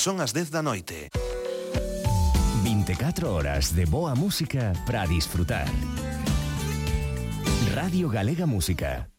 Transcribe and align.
Son 0.00 0.18
as 0.22 0.32
10 0.32 0.48
da 0.48 0.62
noite. 0.62 1.10
24 2.64 3.28
horas 3.28 3.76
de 3.76 3.84
boa 3.84 4.14
música 4.14 4.72
para 4.86 5.04
disfrutar. 5.04 5.68
Radio 7.74 8.08
Galega 8.08 8.46
Música. 8.46 9.12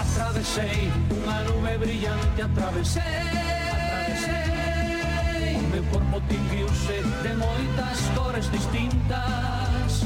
Atravesei 0.00 0.88
unha 1.12 1.44
nube 1.44 1.76
brillante, 1.76 2.40
atravesei 2.40 3.59
meu 5.70 5.84
corpo 5.84 6.20
tinguiuse 6.28 7.02
de 7.22 7.34
moitas 7.36 8.00
cores 8.16 8.50
distintas. 8.50 10.04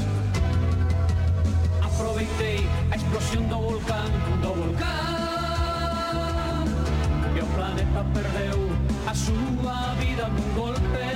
Aproveitei 1.81 2.67
a 2.91 2.95
explosión 2.95 3.47
do 3.47 3.57
volcán, 3.61 4.11
do 4.41 4.53
volcán 4.53 5.05
E 7.35 7.39
o 7.41 7.45
planeta 7.55 8.05
perdeu 8.13 8.69
a 9.07 9.13
súa 9.13 9.95
vida 9.99 10.27
nun 10.29 10.53
golpe. 10.53 11.07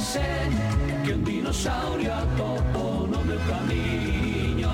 Sé 0.00 0.48
que 1.04 1.12
un 1.12 1.24
dinosaurio 1.24 2.14
atopo 2.14 3.06
no 3.06 3.20
meu 3.24 3.40
camiño. 3.52 4.72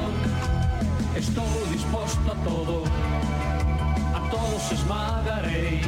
Estou 1.17 1.67
disposto 1.73 2.31
a 2.31 2.37
todo, 2.47 2.85
a 4.15 4.21
todos 4.31 4.73
esmagarei. 4.73 5.83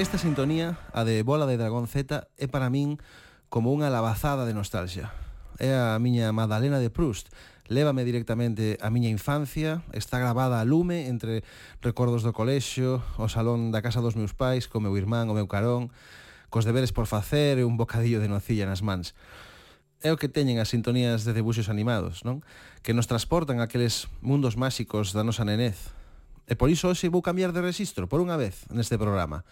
Esta 0.00 0.16
sintonía, 0.16 0.78
a 0.94 1.04
de 1.04 1.22
Bola 1.22 1.44
de 1.44 1.58
Dragón 1.58 1.86
Z, 1.86 2.26
é 2.40 2.48
para 2.48 2.72
min 2.72 2.96
como 3.52 3.68
unha 3.68 3.92
lavazada 3.92 4.48
de 4.48 4.56
nostalgia. 4.56 5.12
É 5.60 5.76
a 5.76 5.92
miña 6.00 6.32
Madalena 6.32 6.80
de 6.80 6.88
Proust. 6.88 7.28
Lévame 7.68 8.08
directamente 8.08 8.80
á 8.80 8.88
miña 8.88 9.12
infancia, 9.12 9.84
está 9.92 10.16
grabada 10.16 10.56
a 10.56 10.64
lume 10.64 11.12
entre 11.12 11.44
recordos 11.84 12.24
do 12.24 12.32
colexio, 12.32 13.04
o 13.20 13.28
salón 13.28 13.76
da 13.76 13.84
casa 13.84 14.00
dos 14.00 14.16
meus 14.16 14.32
pais, 14.32 14.64
co 14.72 14.80
meu 14.80 14.96
irmán, 14.96 15.28
o 15.28 15.36
meu 15.36 15.44
carón, 15.44 15.92
cos 16.48 16.64
deberes 16.64 16.96
por 16.96 17.04
facer 17.04 17.60
e 17.60 17.68
un 17.68 17.76
bocadillo 17.76 18.24
de 18.24 18.32
nocilla 18.32 18.64
nas 18.64 18.80
mans. 18.80 19.12
É 20.00 20.08
o 20.08 20.16
que 20.16 20.32
teñen 20.32 20.64
as 20.64 20.72
sintonías 20.72 21.28
de 21.28 21.36
debuxos 21.36 21.68
animados, 21.68 22.24
non? 22.24 22.40
Que 22.80 22.96
nos 22.96 23.04
transportan 23.04 23.60
a 23.60 23.68
aqueles 23.68 24.08
mundos 24.24 24.56
máxicos 24.56 25.12
da 25.12 25.20
nosa 25.20 25.44
nenez. 25.44 25.92
E 26.48 26.56
por 26.56 26.72
iso 26.72 26.88
hoxe 26.88 27.12
vou 27.12 27.20
cambiar 27.20 27.52
de 27.52 27.60
rexistro 27.60 28.08
por 28.08 28.24
unha 28.24 28.40
vez 28.40 28.64
neste 28.72 28.96
programa. 28.96 29.44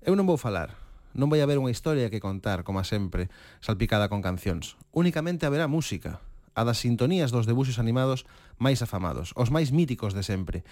Eu 0.00 0.16
non 0.16 0.24
vou 0.24 0.40
falar, 0.40 0.80
non 1.12 1.28
vai 1.28 1.44
haber 1.44 1.60
unha 1.60 1.68
historia 1.68 2.08
que 2.08 2.24
contar, 2.24 2.64
como 2.64 2.80
sempre, 2.88 3.28
salpicada 3.60 4.08
con 4.08 4.24
cancións. 4.24 4.80
Únicamente 4.96 5.44
haberá 5.44 5.68
música, 5.68 6.24
a 6.56 6.64
das 6.64 6.80
sintonías 6.80 7.28
dos 7.28 7.44
debuxos 7.44 7.76
animados 7.76 8.24
máis 8.56 8.80
afamados, 8.80 9.36
os 9.36 9.52
máis 9.52 9.76
míticos 9.76 10.16
de 10.16 10.24
sempre. 10.24 10.64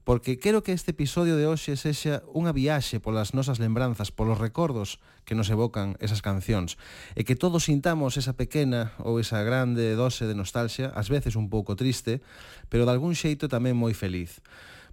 Porque 0.00 0.40
quero 0.40 0.64
que 0.64 0.72
este 0.72 0.96
episodio 0.96 1.36
de 1.36 1.44
hoxe 1.44 1.76
sexa 1.76 2.24
unha 2.32 2.56
viaxe 2.56 3.04
polas 3.04 3.36
nosas 3.36 3.60
lembranzas, 3.60 4.08
polos 4.08 4.40
recordos 4.40 4.96
que 5.28 5.36
nos 5.36 5.52
evocan 5.52 6.00
esas 6.00 6.24
cancións, 6.24 6.80
e 7.12 7.28
que 7.28 7.36
todos 7.36 7.68
sintamos 7.68 8.16
esa 8.16 8.32
pequena 8.32 8.96
ou 9.04 9.20
esa 9.20 9.44
grande 9.44 9.92
dose 9.92 10.24
de 10.24 10.32
nostalgia, 10.32 10.88
ás 10.96 11.12
veces 11.12 11.36
un 11.36 11.52
pouco 11.52 11.76
triste, 11.76 12.24
pero 12.72 12.88
de 12.88 12.96
algún 12.96 13.12
xeito 13.12 13.44
tamén 13.44 13.76
moi 13.76 13.92
feliz. 13.92 14.40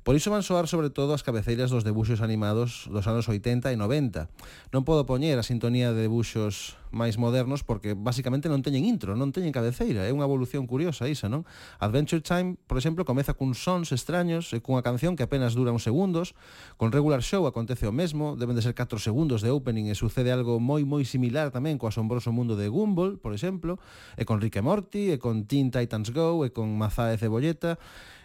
Por 0.07 0.16
iso 0.16 0.31
van 0.31 0.40
soar 0.40 0.72
sobre 0.72 0.88
todo 0.88 1.12
as 1.12 1.19
cabeceiras 1.19 1.68
dos 1.68 1.84
debuxos 1.84 2.23
animados 2.23 2.88
dos 2.88 3.12
anos 3.12 3.28
80 3.28 3.68
e 3.68 3.75
90. 3.75 4.31
Non 4.72 4.88
podo 4.88 5.03
poñer 5.03 5.35
a 5.35 5.44
sintonía 5.44 5.91
de 5.91 6.07
debuxos 6.07 6.79
máis 6.95 7.19
modernos 7.19 7.68
porque 7.68 7.91
basicamente 7.91 8.47
non 8.47 8.63
teñen 8.63 8.88
intro, 8.88 9.19
non 9.19 9.35
teñen 9.35 9.51
cabeceira, 9.51 10.07
é 10.07 10.12
unha 10.16 10.23
evolución 10.23 10.63
curiosa 10.63 11.12
isa, 11.12 11.28
non? 11.28 11.44
Adventure 11.84 12.23
Time, 12.23 12.56
por 12.72 12.79
exemplo, 12.79 13.03
comeza 13.03 13.35
cun 13.35 13.51
sons 13.51 13.91
extraños 13.91 14.56
e 14.56 14.63
cunha 14.63 14.79
canción 14.79 15.19
que 15.19 15.28
apenas 15.28 15.59
dura 15.59 15.75
uns 15.75 15.84
segundos, 15.84 16.39
con 16.79 16.95
Regular 16.95 17.19
Show 17.19 17.44
acontece 17.44 17.84
o 17.84 17.91
mesmo, 17.91 18.39
deben 18.39 18.56
de 18.56 18.63
ser 18.63 18.72
4 18.72 19.03
segundos 19.03 19.44
de 19.44 19.51
opening 19.51 19.91
e 19.91 19.95
sucede 20.00 20.31
algo 20.31 20.63
moi 20.63 20.88
moi 20.88 21.03
similar 21.03 21.51
tamén 21.51 21.75
co 21.75 21.91
asombroso 21.91 22.31
mundo 22.31 22.56
de 22.56 22.72
Gumball, 22.72 23.19
por 23.19 23.35
exemplo, 23.35 23.75
e 24.16 24.24
con 24.24 24.39
Rick 24.39 24.56
e 24.56 24.63
Morty, 24.63 25.03
e 25.12 25.19
con 25.19 25.44
Teen 25.51 25.68
Titans 25.68 26.16
Go, 26.16 26.47
e 26.47 26.56
con 26.56 26.72
Mazá 26.79 27.12
e 27.12 27.19
Cebolleta, 27.19 27.75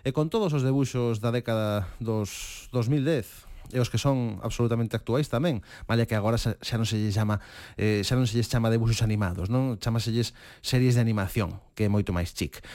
E 0.02 0.10
con 0.10 0.26
todos 0.26 0.50
os 0.50 0.66
debuxos 0.66 1.22
da 1.22 1.30
década 1.30 1.86
dos 2.02 2.66
2010, 2.74 3.22
e 3.70 3.78
os 3.78 3.86
que 3.86 4.02
son 4.02 4.42
absolutamente 4.42 4.98
actuais 4.98 5.30
tamén, 5.30 5.62
malia 5.86 6.10
que 6.10 6.18
agora 6.18 6.34
xa, 6.34 6.58
xa 6.58 6.74
non 6.74 6.90
se 6.90 6.98
lles 6.98 7.14
chama 7.14 7.38
eh, 7.78 8.02
xa 8.02 8.18
non 8.18 8.26
se 8.26 8.34
lles 8.34 8.50
chama 8.50 8.66
debuxos 8.66 8.98
animados, 9.06 9.46
non? 9.46 9.78
Chamaselles 9.78 10.34
series 10.58 10.98
de 10.98 11.02
animación, 11.06 11.62
que 11.78 11.86
é 11.86 11.88
moito 11.88 12.10
máis 12.10 12.34
chic. 12.34 12.66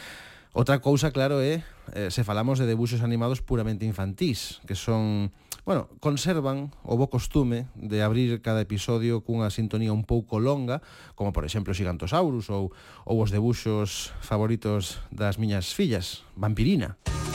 Outra 0.57 0.81
cousa, 0.81 1.13
claro, 1.13 1.37
é 1.37 1.61
eh, 1.93 2.09
se 2.09 2.25
falamos 2.25 2.57
de 2.57 2.65
debuxos 2.65 3.05
animados 3.05 3.45
puramente 3.45 3.85
infantís, 3.85 4.57
que 4.65 4.73
son, 4.73 5.29
bueno, 5.69 5.85
conservan 6.01 6.73
o 6.81 6.97
bo 6.97 7.13
costume 7.13 7.69
de 7.77 8.01
abrir 8.01 8.41
cada 8.41 8.65
episodio 8.65 9.21
cunha 9.21 9.53
sintonía 9.53 9.93
un 9.93 10.01
pouco 10.01 10.41
longa, 10.41 10.81
como 11.13 11.29
por 11.29 11.45
exemplo 11.45 11.77
Gigantosaurus 11.77 12.49
ou, 12.49 12.73
ou 13.05 13.21
os 13.21 13.29
debuxos 13.29 14.17
favoritos 14.17 14.97
das 15.13 15.37
miñas 15.37 15.77
fillas, 15.77 16.25
Vampirina. 16.33 16.97
Vampirina. 16.97 17.26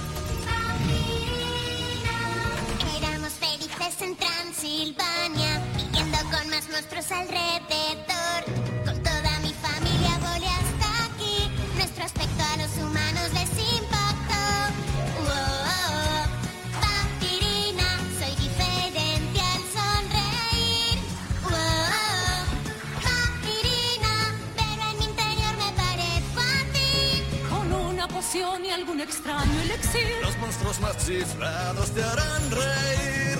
Sus 31.12 31.36
lados 31.36 31.90
te 31.90 32.02
harán 32.02 32.50
reír. 32.50 33.38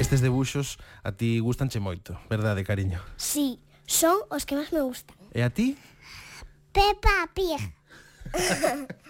Estes 0.00 0.20
debuxos 0.20 0.78
a 1.04 1.12
ti 1.12 1.38
gustanche 1.38 1.78
moito, 1.78 2.18
verdade, 2.28 2.64
cariño? 2.64 2.98
Sí, 3.16 3.62
son 3.86 4.18
os 4.34 4.42
que 4.42 4.58
máis 4.58 4.74
me 4.74 4.82
gustan. 4.82 5.14
E 5.30 5.46
a 5.46 5.50
ti? 5.54 5.78
Peppa 6.74 7.30
Pig. 7.30 7.62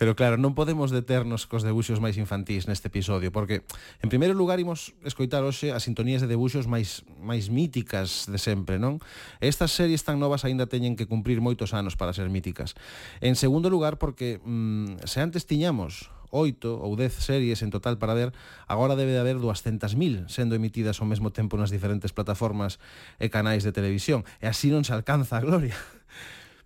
Pero 0.00 0.16
claro, 0.16 0.40
non 0.40 0.56
podemos 0.56 0.88
deternos 0.88 1.44
cos 1.44 1.60
debuxos 1.60 2.00
máis 2.00 2.16
infantís 2.16 2.64
neste 2.64 2.88
episodio, 2.88 3.28
porque 3.28 3.68
en 4.00 4.08
primeiro 4.08 4.32
lugar 4.32 4.56
imos 4.56 4.96
escoitar 5.04 5.44
hoxe 5.44 5.76
as 5.76 5.84
sintonías 5.84 6.24
de 6.24 6.32
debuxos 6.32 6.64
máis 6.64 7.04
máis 7.20 7.52
míticas 7.52 8.24
de 8.24 8.40
sempre, 8.40 8.80
non? 8.80 9.04
Estas 9.44 9.76
series 9.76 10.00
tan 10.00 10.16
novas 10.16 10.48
aínda 10.48 10.64
teñen 10.72 10.96
que 10.96 11.04
cumprir 11.04 11.44
moitos 11.44 11.76
anos 11.76 12.00
para 12.00 12.16
ser 12.16 12.32
míticas. 12.32 12.80
En 13.20 13.36
segundo 13.36 13.68
lugar, 13.68 14.00
porque 14.00 14.40
mm, 14.40 15.04
se 15.04 15.20
antes 15.20 15.44
tiñamos 15.44 16.08
oito 16.32 16.80
ou 16.80 16.96
dez 16.96 17.12
series 17.20 17.60
en 17.60 17.68
total 17.68 18.00
para 18.00 18.16
ver, 18.16 18.32
agora 18.72 18.96
debe 18.96 19.12
de 19.12 19.20
haber 19.20 19.36
200.000 19.36 20.32
sendo 20.32 20.56
emitidas 20.56 20.96
ao 21.04 21.10
mesmo 21.12 21.28
tempo 21.28 21.60
nas 21.60 21.68
diferentes 21.68 22.16
plataformas 22.16 22.80
e 23.20 23.28
canais 23.28 23.68
de 23.68 23.76
televisión. 23.76 24.24
E 24.40 24.48
así 24.48 24.72
non 24.72 24.80
se 24.80 24.96
alcanza 24.96 25.36
a 25.36 25.44
gloria. 25.44 25.76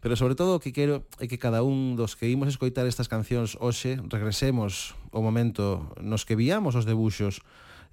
Pero 0.04 0.16
sobre 0.16 0.34
todo 0.34 0.52
o 0.52 0.60
que 0.60 0.76
quero 0.76 1.08
é 1.16 1.24
que 1.24 1.40
cada 1.40 1.64
un 1.64 1.96
dos 1.96 2.12
que 2.12 2.28
imos 2.28 2.52
escoitar 2.52 2.84
estas 2.84 3.08
cancións 3.08 3.56
hoxe 3.56 3.96
regresemos 4.12 4.92
o 5.16 5.24
momento 5.24 5.96
nos 5.96 6.28
que 6.28 6.36
viamos 6.36 6.76
os 6.76 6.84
debuxos 6.84 7.40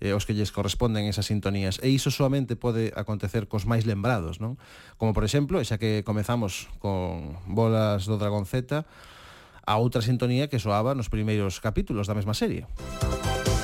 eh, 0.04 0.12
os 0.12 0.28
que 0.28 0.36
lles 0.36 0.52
corresponden 0.52 1.08
esas 1.08 1.32
sintonías. 1.32 1.80
E 1.80 1.88
iso 1.88 2.12
solamente 2.12 2.60
pode 2.60 2.92
acontecer 3.00 3.48
cos 3.48 3.64
máis 3.64 3.88
lembrados, 3.88 4.44
non? 4.44 4.60
Como 5.00 5.16
por 5.16 5.24
exemplo, 5.24 5.64
xa 5.64 5.80
que 5.80 6.04
comezamos 6.04 6.68
con 6.84 7.40
Bolas 7.48 8.04
do 8.04 8.20
Dragón 8.20 8.44
Z, 8.44 8.84
a 9.64 9.74
outra 9.80 10.04
sintonía 10.04 10.52
que 10.52 10.60
soaba 10.60 10.92
nos 10.92 11.08
primeiros 11.08 11.64
capítulos 11.64 12.12
da 12.12 12.18
mesma 12.20 12.36
serie. 12.36 12.68
Música 12.92 13.61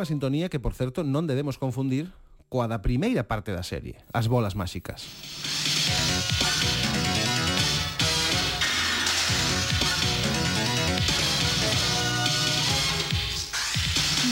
unha 0.00 0.08
sintonía 0.08 0.48
que, 0.48 0.56
por 0.56 0.72
certo, 0.72 1.04
non 1.04 1.28
debemos 1.28 1.60
confundir 1.60 2.08
coa 2.48 2.64
da 2.64 2.80
primeira 2.80 3.28
parte 3.28 3.52
da 3.52 3.60
serie, 3.60 4.00
as 4.16 4.32
bolas 4.32 4.56
máxicas. 4.56 5.04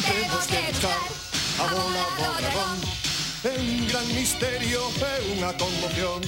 Temos 0.09 0.44
que 0.49 0.61
buscar 0.73 1.03
a 1.61 1.65
bola 1.69 2.05
do 2.17 2.29
dragón. 2.41 2.76
É 3.44 3.53
un 3.61 3.85
gran 3.93 4.09
misterio, 4.17 4.81
é 5.05 5.15
unha 5.37 5.53
conmoción. 5.61 6.25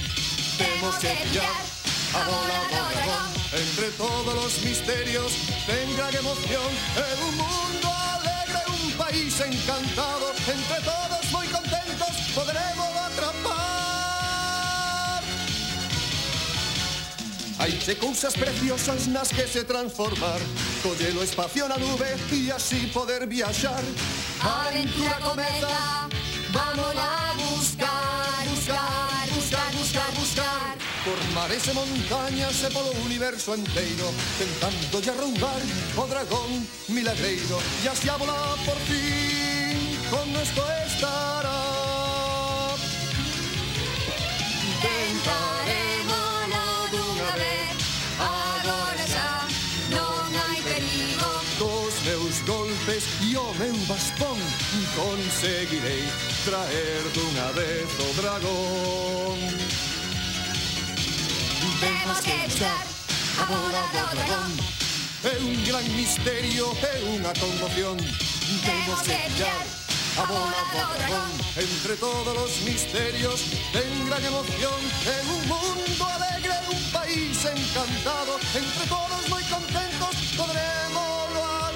Temos 0.61 0.95
que 1.01 1.17
pillar 1.17 1.57
a 2.13 2.21
bola 2.29 2.59
do 2.69 2.81
dragón. 2.93 3.29
Entre 3.57 3.89
todos 3.97 4.37
os 4.37 4.55
misterios 4.61 5.33
ten 5.65 5.89
gran 5.97 6.13
emoción. 6.13 6.71
É 6.93 7.09
un 7.25 7.33
mundo 7.41 7.90
país 9.01 9.41
encantado, 9.41 10.31
entre 10.47 10.79
todos 10.85 11.33
muy 11.33 11.47
contentos 11.47 12.11
podremos 12.35 12.89
atrapar. 13.09 13.61
Hay 17.59 17.73
de 17.87 17.97
cousas 17.97 18.35
preciosas 18.35 19.07
nas 19.09 19.31
que 19.31 19.47
se 19.47 19.65
transformar, 19.65 20.41
collelo 20.83 21.23
espacio 21.23 21.67
na 21.69 21.79
nube 21.79 22.09
e 22.33 22.53
así 22.53 22.91
poder 22.93 23.27
viaxar. 23.27 23.83
A 24.43 24.69
aventura 24.69 25.19
comeza, 25.21 26.09
vamos 26.53 26.95
a 26.97 27.35
buscar, 27.41 28.45
buscar, 28.53 29.29
buscar, 29.35 29.73
buscar, 29.81 30.11
buscar. 30.13 30.80
Por 31.05 31.17
mares 31.33 31.67
e 31.67 31.73
montañas 31.73 32.63
e 32.63 32.69
polo 32.69 32.93
universo 33.09 33.55
enteiro 33.55 34.13
Tentando 34.37 35.01
lle 35.01 35.13
roubar 35.17 35.63
o 35.97 36.05
dragón 36.05 36.69
milagreiro. 36.89 37.57
E 37.83 37.89
así 37.89 38.11
a 38.11 38.19
volar 38.21 38.59
por 38.69 38.77
fin 38.85 39.97
con 40.13 40.29
esto 40.37 40.61
estará. 40.85 41.57
Tentaremos 44.85 46.45
dunha 46.93 47.31
vez 47.33 47.81
Agora 48.21 49.05
xa 49.09 49.49
non 49.89 50.29
hai 50.37 50.61
perigo 50.69 51.33
Dos 51.57 51.95
meus 52.05 52.37
golpes 52.45 53.05
e 53.25 53.41
o 53.41 53.49
meu 53.57 53.77
bastón 53.89 54.37
Conseguirei 54.93 56.05
traer 56.45 57.03
dunha 57.17 57.49
vez 57.57 57.89
o 58.05 58.09
dragón 58.21 59.80
tema 61.81 62.15
sketchup 62.21 62.85
A 63.41 63.45
bola 63.49 63.83
do 63.89 64.05
dragón 64.15 64.53
É 65.21 65.35
un 65.41 65.57
gran 65.69 65.85
misterio, 65.97 66.73
é 66.81 66.95
unha 67.13 67.29
conmoción. 67.37 68.01
Temos 68.65 69.01
que 69.05 69.13
pillar 69.13 69.65
a 70.17 70.25
bola 70.25 70.61
do 70.73 70.85
dragón 70.97 71.33
Entre 71.57 71.97
todos 71.97 72.37
os 72.37 72.53
misterios 72.65 73.53
ten 73.73 73.89
gran 74.09 74.23
emoción 74.25 74.81
É 75.09 75.19
un 75.29 75.41
mundo 75.49 76.05
alegre, 76.05 76.57
un 76.73 76.83
país 76.93 77.37
encantado 77.45 78.37
Entre 78.57 78.85
todos 78.89 79.23
moi 79.29 79.45
contentos 79.49 80.15
podremos 80.37 81.29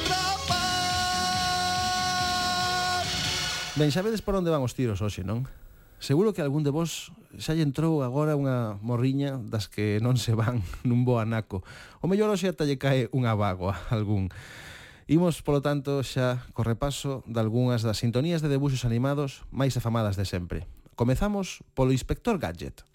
atrapar. 0.04 0.64
Ben, 3.76 3.92
xa 3.92 4.00
vedes 4.04 4.20
por 4.24 4.36
onde 4.36 4.52
van 4.52 4.64
os 4.64 4.76
tiros 4.76 5.00
hoxe, 5.00 5.24
non? 5.24 5.48
Seguro 5.98 6.32
que 6.32 6.42
algún 6.42 6.64
de 6.64 6.70
vos 6.70 7.12
xa 7.38 7.54
lle 7.54 7.66
entrou 7.66 8.02
agora 8.06 8.38
unha 8.38 8.78
morriña 8.84 9.40
das 9.40 9.66
que 9.66 9.98
non 9.98 10.14
se 10.20 10.36
van 10.36 10.62
nun 10.88 11.02
bo 11.02 11.18
anaco. 11.18 11.66
O 12.02 12.06
mellor 12.06 12.30
hoxe 12.30 12.50
ata 12.50 12.66
lle 12.68 12.78
cae 12.78 13.10
unha 13.10 13.34
vagoa 13.34 13.74
algún. 13.94 14.30
Imos, 15.04 15.44
polo 15.44 15.60
tanto, 15.60 16.00
xa 16.00 16.48
co 16.56 16.64
repaso 16.64 17.20
de 17.28 17.36
algunhas 17.36 17.84
das 17.84 18.00
sintonías 18.00 18.40
de 18.40 18.48
debuxos 18.48 18.88
animados 18.88 19.44
máis 19.52 19.76
afamadas 19.76 20.16
de 20.16 20.24
sempre. 20.24 20.64
Comezamos 20.96 21.60
polo 21.76 21.92
Inspector 21.92 22.40
Gadget. 22.40 22.86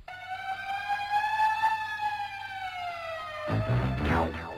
Thank. 3.49 4.48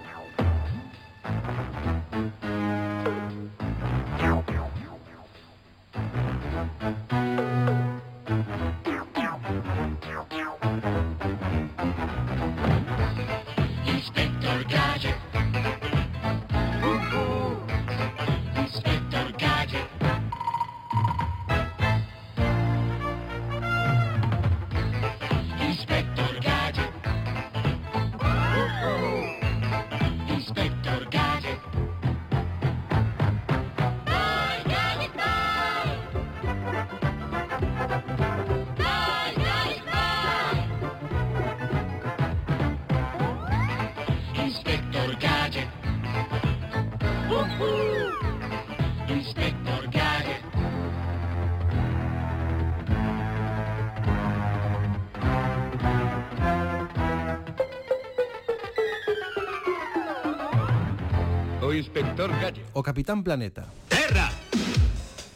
O 62.73 62.81
Capitán 62.81 63.23
Planeta. 63.23 63.67
¡Terra! 63.87 64.31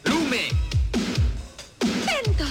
¡Lume! 0.04 0.48
¡Vento! 1.80 2.44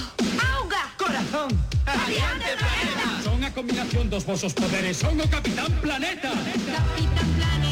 ¡Auga! 0.54 0.94
¡Corazón! 0.96 1.48
¡Adiante, 1.84 2.46
planeta! 2.56 3.22
Son 3.22 3.44
a 3.44 3.52
combinación 3.52 4.08
dos 4.08 4.24
vosos 4.24 4.54
poderes. 4.54 4.96
Son 4.96 5.20
o 5.20 5.28
Capitán 5.28 5.70
Planeta. 5.82 6.30
Capitán 6.30 7.28
Planeta. 7.36 7.65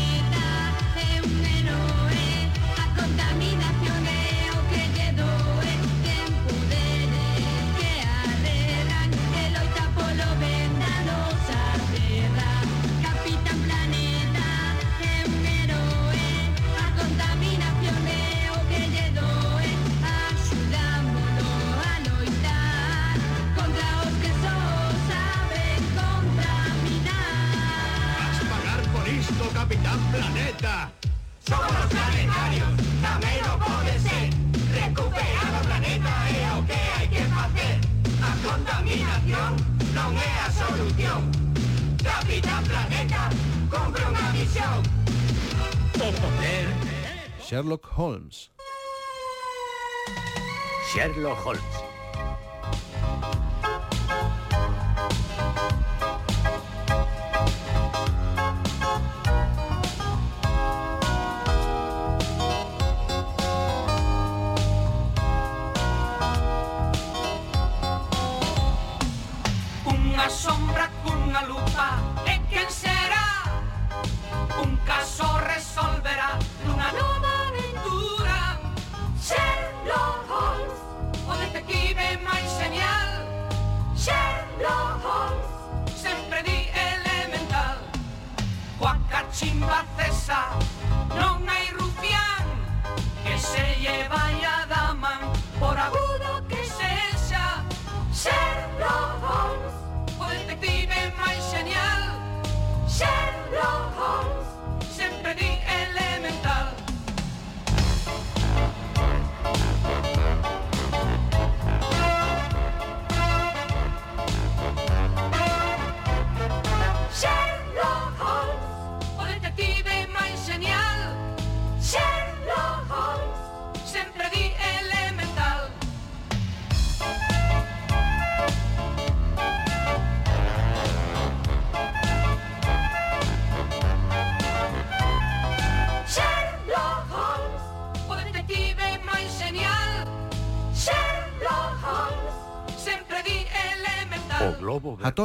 Sherlock 47.55 47.87
Holmes. 47.87 48.51
Sherlock 50.93 51.39
Holmes 51.39 51.94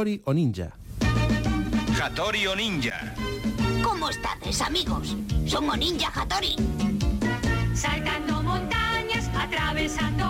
Hattori 0.00 0.22
o 0.24 0.32
Ninja. 0.32 0.72
Hattori 2.00 2.46
o 2.46 2.56
Ninja. 2.56 3.14
¿Cómo 3.82 4.08
estáis, 4.08 4.62
amigos? 4.62 5.14
Somos 5.44 5.76
Ninja 5.76 6.08
Hattori. 6.08 6.56
Saltando 7.74 8.42
montañas, 8.42 9.28
atravesando 9.36 10.29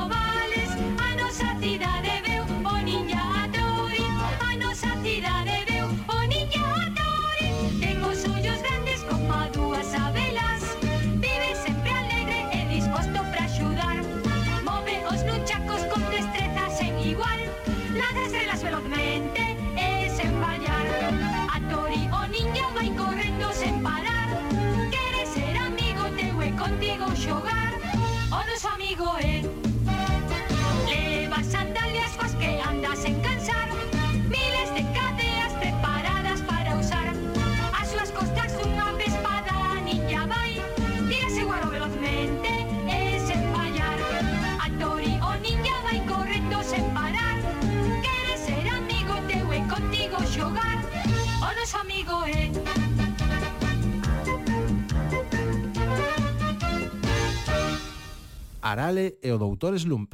Arale 58.70 59.18
e 59.22 59.30
o 59.32 59.38
Doutores 59.38 59.84
Lump. 59.84 60.12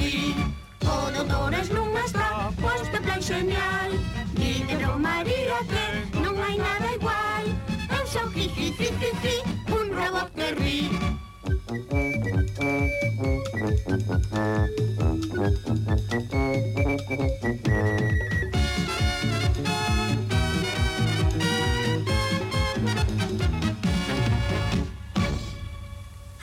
Ti, 0.00 0.34
Di, 0.80 1.16
odores 1.20 1.68
non 1.76 1.92
está, 2.00 2.48
pois 2.56 2.88
te 2.88 2.98
plan 3.04 3.20
genial. 3.20 3.92
Dítelo 4.32 4.96
María 4.98 5.60
que 5.68 5.84
non 6.24 6.40
hai 6.40 6.56
nada 6.56 6.88
igual. 6.96 7.44
Eu 7.92 8.04
sou 8.08 8.26
hi, 8.32 8.48
hi, 8.56 8.72
hi, 8.80 8.88
hi, 8.96 9.10
hi, 9.24 9.36
un 9.68 9.86
robot 9.92 10.32
que 10.32 10.48
ri 10.56 10.80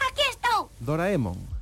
Aquí 0.05 0.25
estou 0.29 0.69
Doraemon. 0.79 1.56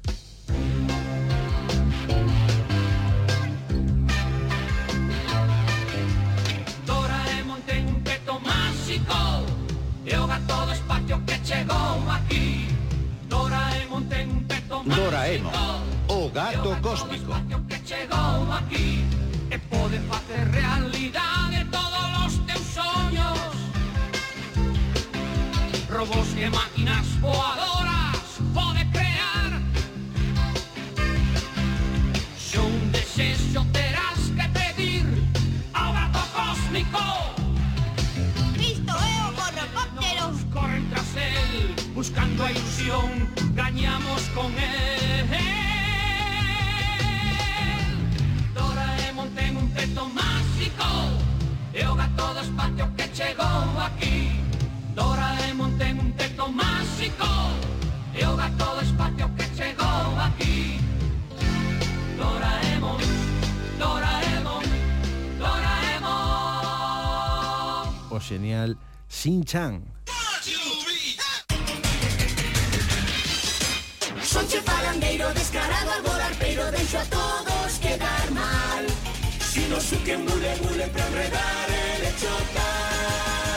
Supremo 15.35 15.51
O 16.07 16.29
gato 16.29 16.77
cósmico. 16.81 17.33
Que 17.67 17.75
chegou 17.85 18.51
aquí 18.51 19.05
E 19.51 19.57
pode 19.57 19.99
facer 20.07 20.47
realidade 20.47 21.65
todos 21.71 22.25
os 22.25 22.37
teus 22.45 22.61
sonhos 22.61 23.55
Robos 25.89 26.27
e 26.37 26.49
máquinas 26.49 27.07
voadoras 27.21 28.41
pode 28.53 28.83
crear. 28.91 29.61
Se 32.37 32.57
un 32.57 32.91
desexo 32.91 33.65
terás 33.71 34.19
que 34.35 34.49
pedir 34.49 35.05
ao 35.73 35.93
gato 35.93 36.19
cósmico. 36.33 36.99
Cristo 38.55 38.91
é 38.91 39.29
o 39.29 39.33
corrupóptero 39.39 40.33
Corren 40.51 40.89
tras 40.89 41.15
él 41.15 41.75
buscando 41.93 42.43
a 42.43 42.51
ilusión 42.51 43.44
soñamos 43.75 44.21
con 44.33 44.51
él. 44.57 45.27
Doraemon 48.53 49.29
ten 49.35 49.57
un 49.57 49.69
teto 49.73 50.07
máxico 50.07 50.85
e 51.73 51.85
o 51.85 51.95
gato 51.95 52.33
do 52.33 52.39
espacio 52.39 52.87
que 52.95 53.11
chegou 53.11 53.79
aquí. 53.87 54.39
Doraemon 54.95 55.77
ten 55.77 55.99
un 55.99 56.13
teto 56.13 56.47
máxico 56.47 57.27
e 58.13 58.25
o 58.25 58.35
gato 58.35 58.75
do 58.75 58.81
espacio 58.81 59.29
que 59.35 59.45
chegou 59.57 60.19
aquí. 60.27 60.79
Doraemon, 62.17 62.99
Doraemon, 63.77 64.63
Doraemon. 65.37 66.15
O 68.09 68.19
genial 68.19 68.77
Shin-chan 69.09 69.94
falandeiro 74.65 75.33
descarado 75.33 75.91
al 75.91 76.01
volar 76.01 76.33
Pero 76.39 76.71
deixo 76.71 76.97
a 76.99 77.05
todos 77.05 77.79
quedar 77.79 78.31
mal. 78.31 78.85
Si 79.39 79.61
no 79.71 79.79
suque 79.79 80.17
mule 80.17 80.51
mule 80.63 80.87
pra 80.93 81.07
enredar 81.07 81.67
el 81.69 82.03
chota 82.21 82.69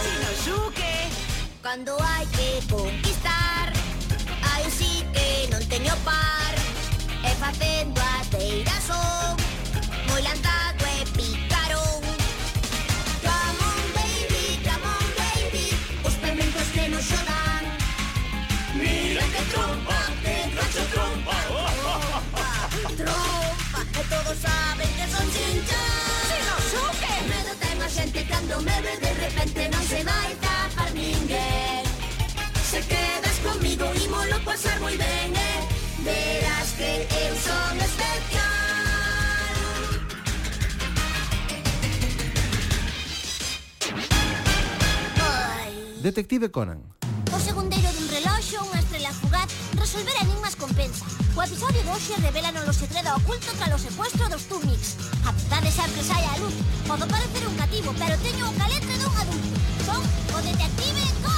Si 0.04 0.12
no 0.22 0.32
suque 0.46 0.94
Cando 1.62 1.96
hai 2.00 2.26
que 2.36 2.50
conquistar 2.70 3.72
Aí 4.50 4.70
sí 4.70 5.04
que 5.14 5.48
non 5.52 5.62
teño 5.70 5.94
par. 6.06 6.54
E 7.22 7.30
facendo 7.42 8.00
a 8.00 8.22
teira 8.30 8.76
son 8.86 9.37
todos 24.28 24.38
saben 24.42 24.88
que 24.96 25.06
son 25.10 25.26
chinchas 25.32 26.24
Si 26.28 26.38
no 26.48 26.56
suque 26.72 27.12
Medo 27.28 27.54
ten 27.60 27.80
a 27.80 27.88
xente 27.88 28.26
cando 28.26 28.60
me 28.60 28.76
ve 28.84 28.94
de 29.00 29.12
repente 29.24 29.60
non 29.72 29.82
se 29.88 30.04
vai 30.04 30.30
tapar 30.44 30.90
ninguén 30.92 31.84
Se 32.70 32.80
quedas 32.84 33.36
comigo 33.40 33.86
ímolo 33.96 34.36
pasar 34.44 34.76
moi 34.84 34.96
ben, 34.96 35.32
eh? 35.32 35.60
Verás 36.04 36.68
que 36.76 37.08
eu 37.08 37.32
son 37.40 37.74
especial 37.80 38.56
Detective 46.02 46.48
Conan. 46.50 46.80
O 47.32 47.38
segundo 47.40 47.77
resolver 49.78 50.16
enigmas 50.20 50.54
compensa. 50.54 51.04
O 51.36 51.42
episodio 51.42 51.82
de 51.82 51.90
hoxe 51.90 52.14
revelan 52.20 52.56
o 52.66 52.72
segredo 52.72 53.14
oculto 53.16 53.50
tras 53.58 53.74
o 53.74 53.78
secuestro 53.78 54.28
dos 54.28 54.44
Turmix. 54.50 54.98
A 55.24 55.32
verdade 55.32 55.70
sempre 55.70 56.02
sai 56.02 56.24
á 56.26 56.34
luz. 56.42 56.54
Podo 56.88 57.06
parecer 57.06 57.46
un 57.46 57.56
cativo, 57.56 57.94
pero 57.98 58.18
teño 58.18 58.44
o 58.50 58.56
caletre 58.58 58.94
dun 58.98 59.14
adulto. 59.14 59.48
Son 59.86 60.02
o 60.34 60.38
detective 60.42 61.04
Go! 61.22 61.37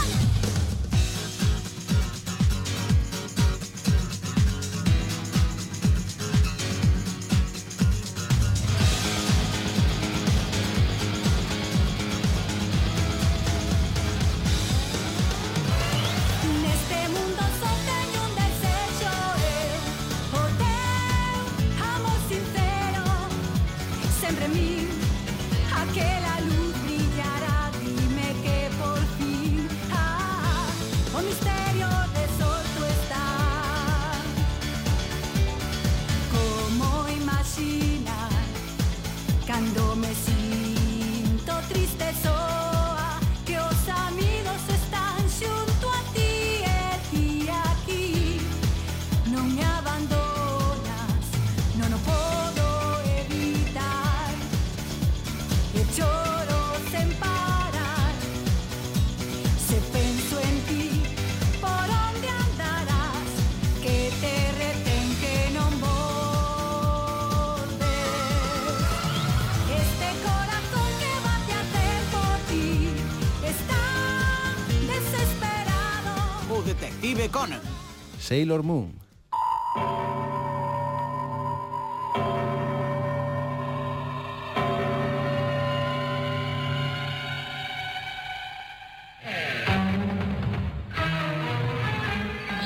Sailor 78.31 78.63
Moon. 78.63 78.95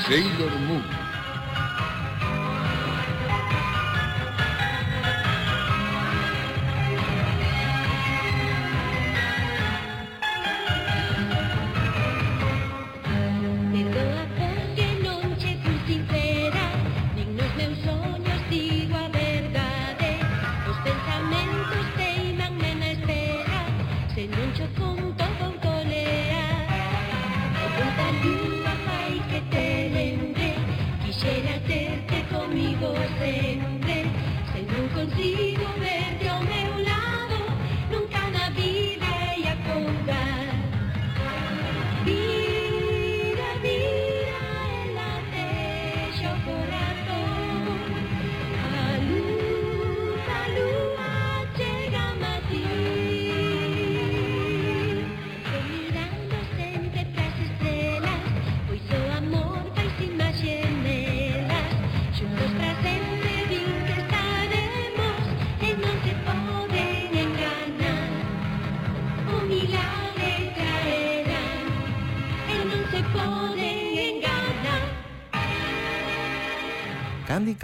Sailor 0.07 0.59
Moon. 0.69 1.04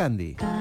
Candy 0.00 0.59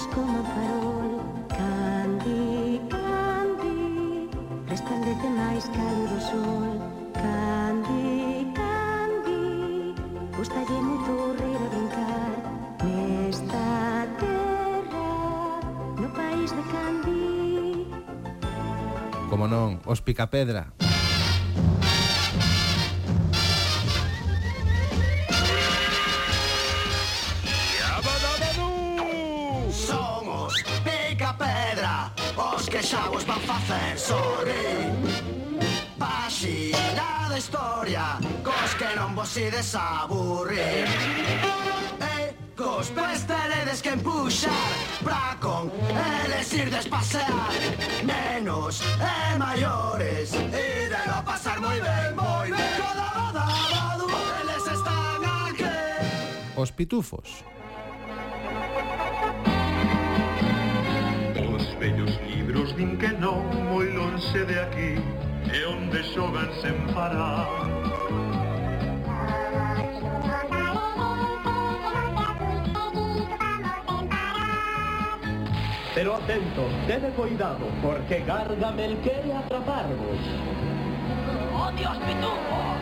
Sos 0.00 0.08
como 0.14 0.42
farol, 0.44 1.20
Candy, 1.48 2.80
Candy 2.88 4.30
Resplandece 4.66 5.28
máis 5.28 5.64
calo 5.76 6.04
do 6.08 6.20
sol. 6.24 6.72
Candy, 7.20 8.48
Candy 8.56 9.92
Gustalle 10.36 10.78
moito 10.80 11.36
rir 11.36 11.60
a 11.60 11.68
brincar 11.68 12.32
Nesta 12.80 14.08
terra 14.16 15.60
No 16.00 16.08
país 16.16 16.48
de 16.56 16.62
Candy 16.72 17.84
Como 19.28 19.44
non, 19.44 19.84
os 19.84 20.00
Picapedra. 20.00 20.79
si 39.24 39.50
desaburrir. 39.50 40.86
E 42.00 42.34
cos 42.56 42.90
teredes 43.26 43.82
que 43.82 43.90
empuxar 43.90 44.52
Pra 45.02 45.36
con 45.40 45.70
eles 46.24 46.52
irdes 46.52 46.86
pasear 46.86 47.50
Nenos 48.04 48.82
eh, 49.00 49.34
e 49.34 49.38
maiores 49.38 50.34
E 50.34 50.88
de 50.92 51.00
lo 51.06 51.22
pasar 51.24 51.60
moi 51.60 51.80
ben, 51.80 52.14
moi 52.14 52.48
ben 52.50 52.72
Coda 52.80 53.08
boda, 53.16 53.46
badu, 53.72 54.08
eles 54.40 54.64
están 54.76 55.22
aquí. 55.48 55.64
Os 56.56 56.70
pitufos 56.70 57.44
Os 61.54 61.64
vellos 61.78 62.12
libros 62.28 62.76
din 62.76 62.96
que 62.98 63.12
non 63.16 63.44
moi 63.70 63.88
lonxe 63.92 64.44
de 64.44 64.56
aquí 64.60 64.92
E 65.52 65.64
onde 65.64 66.02
xogan 66.12 66.50
sen 66.60 66.76
parar 66.92 67.79
Pero 76.00 76.16
atento, 76.16 76.64
tened 76.86 77.12
cuidado, 77.12 77.68
porque 77.82 78.20
Gargamel 78.20 78.96
quiere 79.02 79.34
atraparnos. 79.34 80.18
¡Oh, 81.54 81.70
Dios, 81.76 81.98
pitufos! 81.98 82.78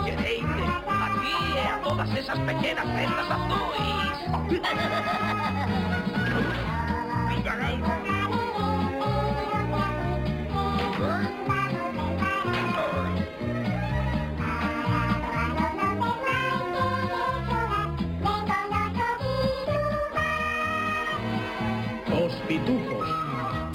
¡Oye, 0.00 0.16
Deite! 0.16 0.64
¡Aquí, 0.88 1.58
a 1.72 1.80
todas 1.84 2.10
esas 2.10 2.40
pequeñas 2.40 2.86
prendas 2.86 3.30
azules! 3.30 4.18
¡Mira, 7.36 7.54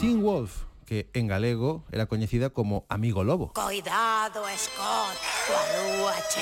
Teen 0.02 0.24
Wolf, 0.24 0.64
que 0.88 1.12
en 1.14 1.28
galego 1.28 1.86
era 1.92 2.08
coñecida 2.08 2.50
como 2.50 2.88
Amigo 2.90 3.24
Lobo. 3.24 3.54
Coidado, 3.54 4.42
Scott, 4.58 5.16
coa 5.46 5.64
lúa 5.78 6.16
che. 6.26 6.42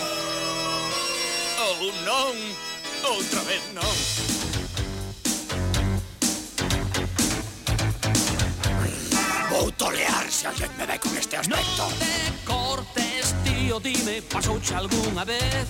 Oh, 1.60 1.92
non, 2.08 2.36
outra 3.04 3.44
vez 3.44 3.60
non. 3.76 3.96
Vou 9.52 9.68
tolear 9.76 10.32
se 10.32 10.48
alguén 10.48 10.72
me 10.78 10.86
ve 10.88 10.98
con 10.98 11.18
este 11.18 11.36
aspecto. 11.36 11.84
Non 11.84 11.92
te 12.00 12.16
cortes, 12.48 13.36
tío, 13.44 13.76
dime, 13.84 14.22
pasouche 14.22 14.74
algunha 14.74 15.26
vez? 15.28 15.68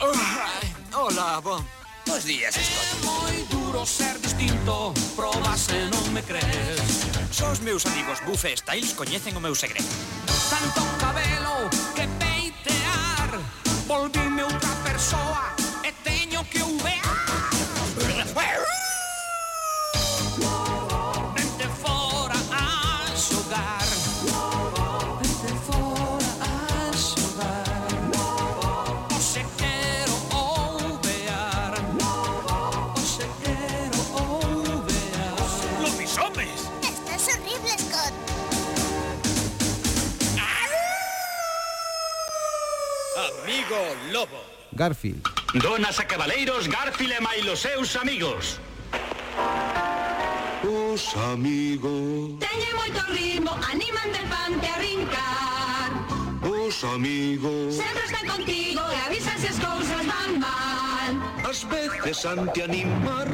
Uh, 0.00 0.08
uh, 0.08 1.04
hola, 1.04 1.38
bon. 1.44 1.60
Dos 2.08 2.24
días, 2.24 2.54
Scott. 2.54 2.88
É 2.88 3.04
moi 3.04 3.46
duro 3.50 3.84
ser 3.84 4.18
distinto, 4.18 4.94
proba 5.14 5.52
se 5.58 5.76
non 5.92 6.08
me 6.08 6.22
crees. 6.24 7.04
Só 7.30 7.52
os 7.52 7.60
meus 7.60 7.84
amigos 7.84 8.24
Buffet 8.24 8.56
e 8.56 8.60
Styles 8.64 8.96
coñecen 8.96 9.36
o 9.36 9.40
meu 9.44 9.52
segredo. 9.52 9.84
Tanto 10.48 10.80
cabelo 10.96 11.68
que 11.92 12.08
peitear, 12.16 13.28
volvime 13.84 14.40
outra 14.40 14.72
persoa 14.88 15.57
Garfield. 44.78 45.22
Donas 45.54 45.98
a 45.98 46.04
cabaleiros 46.04 46.68
Garfield 46.68 47.14
e 47.14 47.20
mai 47.20 47.42
seus 47.56 47.96
amigos. 47.96 48.60
Os 50.62 51.02
amigos. 51.34 52.38
Teñen 52.38 52.74
moito 52.78 53.02
ritmo, 53.10 53.50
animan 53.66 54.08
del 54.14 54.26
pante 54.30 54.68
a 54.70 54.78
rincar 54.78 55.90
Os 56.46 56.78
amigos. 56.84 57.74
Sempre 57.74 58.04
están 58.06 58.26
contigo 58.30 58.82
e 58.94 58.96
avisan 59.10 59.36
se 59.42 59.48
as 59.50 59.58
cousas 59.58 60.02
van 60.06 60.32
mal. 60.38 61.10
As 61.42 61.66
veces 61.66 62.22
ante 62.22 62.62
animar. 62.62 63.26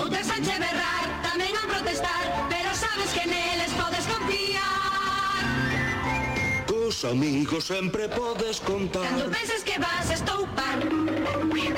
Outras 0.00 0.24
anche 0.32 0.56
berrar, 0.56 1.06
tamén 1.20 1.52
a 1.52 1.64
protestar 1.68 2.24
Pero 2.48 2.72
sabes 2.72 3.12
que 3.12 3.28
neles 3.28 3.76
podes 3.76 4.01
Cos 7.02 7.10
amigos 7.10 7.64
sempre 7.64 8.08
podes 8.08 8.60
contar. 8.60 9.02
Cando 9.02 9.28
penses 9.28 9.64
que 9.64 9.76
vas 9.76 10.08
estoupar 10.08 10.78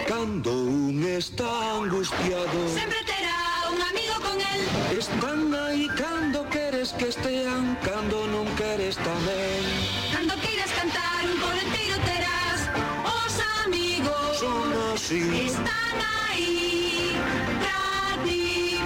Cando 0.07 0.53
un 0.53 1.03
está 1.03 1.73
angustiado 1.81 2.59
Sempre 2.69 2.99
terá 3.07 3.71
un 3.73 3.81
amigo 3.81 4.17
con 4.21 4.37
el 4.39 4.99
Están 4.99 5.55
aí 5.55 5.89
cando 5.97 6.47
queres 6.51 6.93
que 6.93 7.09
estean 7.09 7.73
Cando 7.81 8.29
non 8.29 8.45
queres 8.61 9.01
tamén 9.01 9.65
Cando 10.13 10.37
queiras 10.45 10.69
cantar 10.77 11.25
un 11.25 11.41
coro 11.41 11.65
terás. 12.05 12.61
Os 13.09 13.35
amigos 13.65 14.37
Son 14.37 14.69
así. 14.93 15.25
Están 15.49 15.97
aí 16.29 17.17
pra 17.65 18.21
ti 18.29 18.77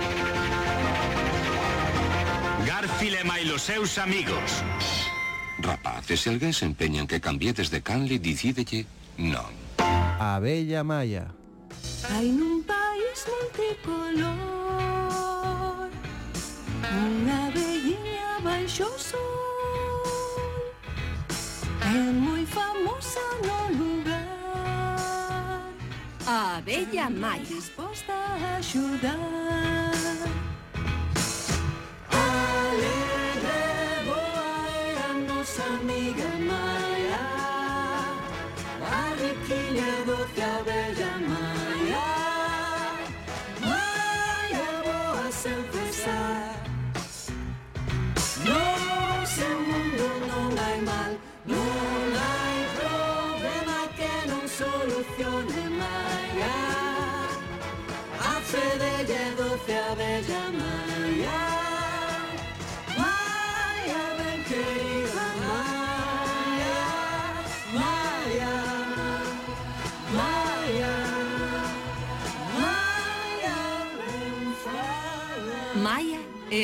Garfield 2.62 3.18
e 3.18 3.24
Mai, 3.26 3.42
los 3.42 3.62
seus 3.66 3.98
amigos. 3.98 4.62
E 6.08 6.16
se 6.16 6.30
alguén 6.32 6.56
se 6.56 6.64
empeña 6.64 7.04
en 7.04 7.06
que 7.06 7.20
cambiedes 7.20 7.68
de 7.68 7.84
canle, 7.84 8.16
dicídelle 8.18 8.88
non. 9.20 9.52
A 9.76 10.40
bella 10.40 10.80
Maya. 10.80 11.28
Hai 12.08 12.32
nun 12.32 12.64
país 12.64 13.28
multicolor. 13.28 14.32
Unha 16.80 17.52
bella 17.52 18.40
baixo 18.40 18.88
sol. 18.96 20.00
É 21.84 22.00
moi 22.16 22.48
famosa 22.48 23.20
no 23.44 23.68
lugar. 23.76 25.60
A 26.24 26.64
bella 26.64 27.12
Maya. 27.12 27.44
Disposta 27.44 28.16
a 28.16 28.56
axudar. 28.56 30.47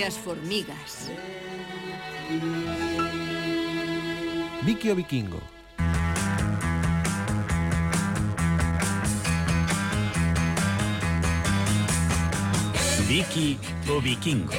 Maia 0.05 0.09
e 0.09 0.09
as 0.09 0.17
formigas. 0.17 1.11
Vicky 4.63 4.91
o 4.91 4.97
Vikingo. 4.97 5.41
Vicky 13.07 13.59
o 13.89 14.01
Vikingo. 14.01 14.53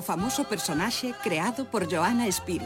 Famoso 0.00 0.44
personaxe 0.44 1.12
creado 1.22 1.66
por 1.66 1.86
Joana 1.92 2.26
Espín. 2.26 2.62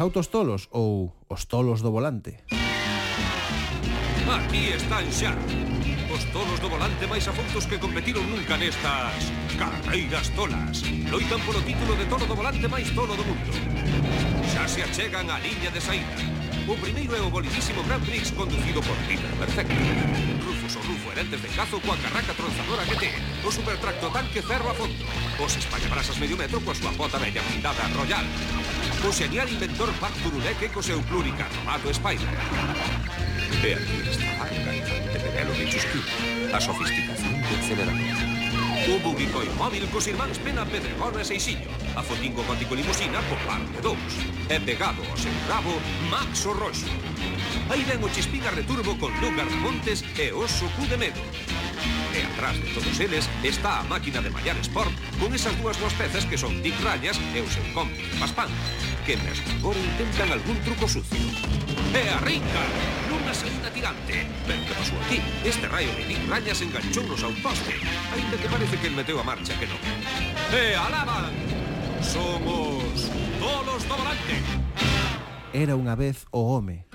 autos 0.00 0.32
tolos 0.32 0.68
ou 0.72 1.12
os 1.28 1.44
tolos 1.44 1.84
do 1.84 1.92
volante. 1.92 2.40
Aquí 4.24 4.72
están 4.72 5.04
xa. 5.12 5.36
Os 6.08 6.24
tolos 6.32 6.56
do 6.58 6.72
volante 6.72 7.04
máis 7.04 7.28
afontos 7.28 7.68
que 7.68 7.76
competiron 7.76 8.24
nunca 8.32 8.56
nestas 8.56 9.28
carreiras 9.60 10.32
tolas. 10.32 10.80
Loitan 11.12 11.44
polo 11.44 11.60
título 11.60 11.92
de 12.00 12.08
tolo 12.08 12.24
do 12.24 12.32
volante 12.32 12.64
máis 12.64 12.88
tolo 12.96 13.12
do 13.12 13.24
mundo. 13.28 13.52
Xa 14.48 14.64
se 14.64 14.80
achegan 14.80 15.28
á 15.28 15.36
liña 15.44 15.68
de 15.68 15.84
saída. 15.84 16.16
O 16.64 16.74
primeiro 16.80 17.12
é 17.12 17.20
o 17.20 17.28
bolidísimo 17.28 17.84
Grand 17.84 18.00
Prix 18.00 18.32
conducido 18.32 18.80
por 18.80 18.96
Peter 19.04 19.32
Perfecto. 19.36 19.76
Rufus 20.44 20.76
o 20.76 20.80
Rufo 20.80 21.12
herentes 21.12 21.40
de 21.44 21.50
cazo 21.52 21.76
coa 21.84 21.96
carraca 22.00 22.32
tronzadora 22.32 22.84
GT 22.88 23.04
O 23.44 23.50
supertracto 23.50 24.08
tanque 24.08 24.40
ferro 24.40 24.70
a 24.70 24.74
fondo. 24.74 25.04
Os 25.36 25.52
espallabrasas 25.56 26.16
medio 26.16 26.40
metro 26.40 26.60
coa 26.64 26.76
súa 26.76 26.92
pota 26.96 27.20
bella 27.20 27.44
blindada 27.44 27.84
Royal 27.92 28.24
o 29.06 29.12
señal 29.12 29.48
inventor 29.48 29.88
Pacturulec 29.96 30.60
co 30.72 30.82
seu 30.82 31.00
Tomato 31.00 31.88
Spider. 31.88 32.28
E 33.64 33.72
aquí 33.72 33.96
esta 34.04 34.28
encantante 34.52 35.18
Penélope 35.20 35.64
Chusquín, 35.72 36.04
a 36.52 36.60
sofisticación 36.60 37.40
do 37.40 37.54
acelerador. 37.56 38.30
O 38.90 38.98
bubico 39.00 39.40
móvil 39.56 39.88
cos 39.88 40.06
irmáns 40.06 40.36
Pena 40.44 40.66
Pedregona 40.66 41.20
e 41.20 41.24
Seixillo, 41.24 41.70
a 41.96 42.02
fotingo 42.02 42.44
gótico 42.44 42.74
limusina 42.76 43.20
co 43.28 43.36
parte 43.48 43.80
dous, 43.80 44.14
E 44.50 44.58
pegado 44.60 45.00
ao 45.08 45.16
seu 45.16 45.32
rabo, 45.48 45.80
Max 46.10 46.44
o 46.44 46.52
Roxo. 46.52 46.90
Aí 47.70 47.84
ven 47.84 48.04
o 48.04 48.08
Chispín 48.12 48.42
Returbo 48.42 48.98
con 48.98 49.12
Lugar 49.20 49.48
Montes 49.62 50.04
e 50.18 50.32
Oso 50.32 50.68
Cu 50.76 50.84
de 50.90 50.96
Medo. 50.96 51.22
E 52.12 52.20
atrás 52.26 52.58
de 52.58 52.68
todos 52.74 52.98
eles 52.98 53.30
está 53.44 53.80
a 53.80 53.84
máquina 53.84 54.20
de 54.20 54.28
mallar 54.28 54.58
Sport 54.58 54.92
con 55.20 55.32
esas 55.32 55.56
dúas 55.56 55.78
dúas 55.78 55.94
pezas 55.94 56.26
que 56.26 56.36
son 56.36 56.60
Dick 56.60 56.76
Rayas 56.82 57.16
e 57.32 57.40
o 57.40 57.48
seu 57.48 57.62
cómplice 57.72 58.10
Paspán 58.18 58.50
pequenas 59.10 59.42
agora 59.58 59.78
intentan 59.78 60.30
algún 60.32 60.56
truco 60.60 60.86
sucio. 60.86 61.18
E 61.94 62.08
arrinca 62.14 62.62
nunha 63.10 63.34
saída 63.34 63.70
tirante. 63.74 64.26
Pero 64.46 64.62
que 64.62 64.74
pasou 64.74 64.98
aquí? 65.02 65.18
Este 65.42 65.66
raio 65.66 65.90
de 65.98 66.06
Nick 66.06 66.22
Rañas 66.30 66.62
enganchounos 66.62 67.22
ao 67.26 67.34
poste, 67.42 67.74
aínda 68.14 68.38
que 68.38 68.46
parece 68.46 68.78
que 68.78 68.86
el 68.86 68.94
meteu 68.94 69.18
a 69.18 69.24
marcha 69.26 69.54
que 69.58 69.66
non. 69.66 69.82
E 70.54 70.78
alaban! 70.78 71.34
Somos 71.98 73.10
tolos 73.42 73.82
do 73.90 73.94
volante. 73.98 74.36
Era 75.50 75.74
unha 75.74 75.98
vez 75.98 76.30
o 76.30 76.46
home. 76.46 76.86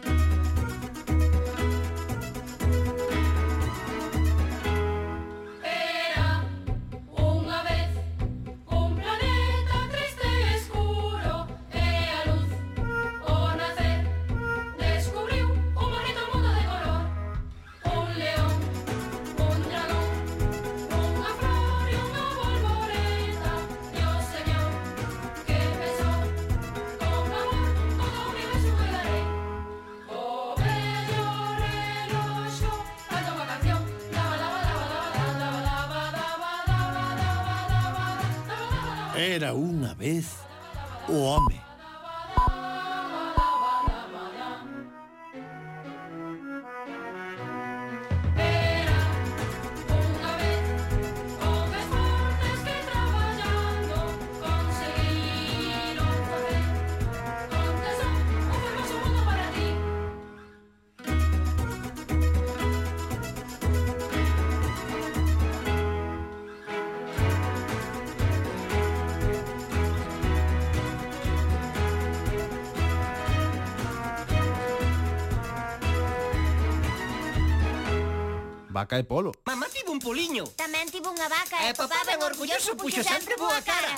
Vaca 78.75 78.99
e 78.99 79.05
polo. 79.05 79.31
Mamá 79.45 79.67
tivo 79.71 79.93
un 79.93 79.99
poliño. 80.03 80.43
Tamén 80.59 80.91
tivo 80.91 81.07
unha 81.07 81.31
vaca 81.31 81.63
eh, 81.63 81.71
e, 81.71 81.71
e 81.71 81.79
papá 81.79 82.03
ben 82.03 82.19
orgulloso 82.19 82.75
puxo 82.75 82.99
sempre 83.07 83.39
boa 83.39 83.63
cara. 83.63 83.95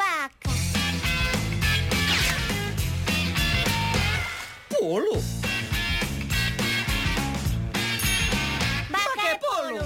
Vaca. 0.00 0.48
Polo. 4.72 5.20
Vaca 8.88 9.28
e 9.28 9.36
polo. 9.44 9.84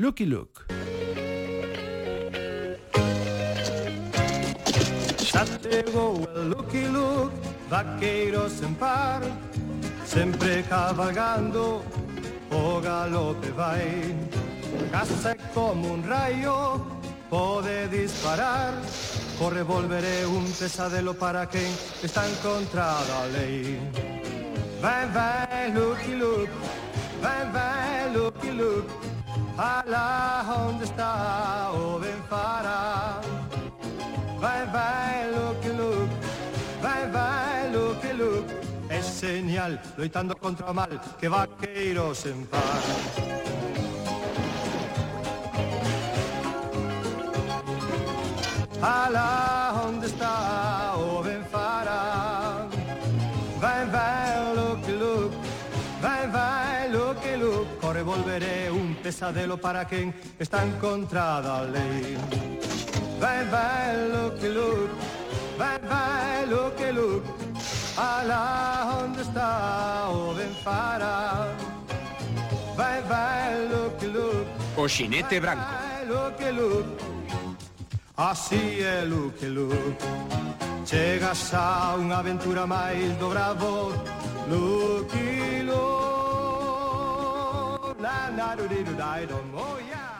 Looky 0.00 0.24
look. 0.32 0.75
Montego, 5.66 6.20
el 6.36 6.50
looky 6.50 6.86
look, 6.92 7.32
vaqueros 7.68 8.62
en 8.62 8.74
par, 8.76 9.22
siempre 10.04 10.62
cabalgando 10.62 11.82
o 12.52 12.80
galope 12.80 13.50
va. 13.50 13.74
Casa 14.92 15.36
como 15.52 15.94
un 15.94 16.04
rayo, 16.04 16.80
puede 17.28 17.88
disparar, 17.88 18.74
o 19.40 19.50
revolveré 19.50 20.24
un 20.26 20.44
pesadelo 20.52 21.14
para 21.14 21.48
que 21.48 21.66
está 22.02 22.28
en 22.28 22.34
contra 22.36 22.94
la 23.08 23.26
ley. 23.26 23.80
Vai, 24.80 25.10
vai, 25.10 25.72
looky 25.72 26.14
look, 26.14 26.48
vai, 27.20 27.50
vai, 27.52 28.14
looky 28.14 28.52
look, 28.52 28.86
a 29.58 29.84
la 29.88 30.44
onda 30.64 30.84
está 30.84 31.72
o 31.72 31.98
ven 31.98 32.22
para. 32.30 33.25
Vai, 34.38 34.66
vai, 34.66 35.30
Luke, 35.30 35.68
Luke 35.68 36.14
Vai, 36.82 37.10
vai, 37.10 37.70
Luke, 37.72 38.12
Luke 38.12 38.54
É 38.88 39.00
señal, 39.02 39.78
loitando 39.96 40.36
contra 40.36 40.70
o 40.70 40.74
mal 40.74 40.88
Que 41.18 41.28
vaqueiros 41.28 42.26
en 42.26 42.46
par 42.46 42.60
Alá, 48.82 49.82
onde 49.86 50.06
está 50.06 50.94
o 50.96 51.22
ben 51.22 51.42
fará? 51.50 52.66
Vai, 53.58 53.86
vai, 53.86 54.54
Luke, 54.54 54.92
Luke 54.92 55.36
Vai, 56.00 56.28
vai, 56.28 56.88
Luke, 56.90 57.36
Luke 57.36 57.80
Corre, 57.80 58.02
volveré 58.02 58.70
un 58.70 58.94
pesadelo 59.02 59.56
para 59.56 59.86
quen 59.86 60.14
está 60.38 60.62
en 60.62 60.72
contra 60.78 61.40
da 61.40 61.62
lei. 61.62 62.65
Vai, 63.18 63.44
vai, 63.46 64.08
loqueluc, 64.08 64.90
vai, 65.56 65.78
vai, 65.78 66.46
loqueluc, 66.46 67.24
alá 67.96 69.02
onde 69.02 69.22
está 69.22 70.08
o 70.10 70.34
benfara. 70.34 71.56
Vai, 72.76 73.00
vai, 73.02 73.68
loqueluc, 73.68 74.46
o 74.76 74.88
xinete 74.88 75.40
branco. 75.40 75.64
Vai, 75.64 76.04
loqueluc, 76.06 76.86
así 78.16 78.82
é 78.82 79.04
loqueluc. 79.04 79.96
Chegas 80.84 81.52
a 81.54 81.96
unha 81.98 82.18
aventura 82.18 82.66
máis 82.66 83.16
do 83.16 83.30
bravo, 83.30 83.92
loqueluc. 84.48 85.36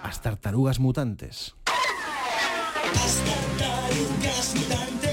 As 0.02 0.18
tartarugas 0.18 0.78
mutantes. 0.78 1.54
hasta 3.04 3.32
ahora 3.32 3.88
y 3.94 4.00
un 4.00 4.22
gas 4.22 4.54
mutante. 4.54 5.05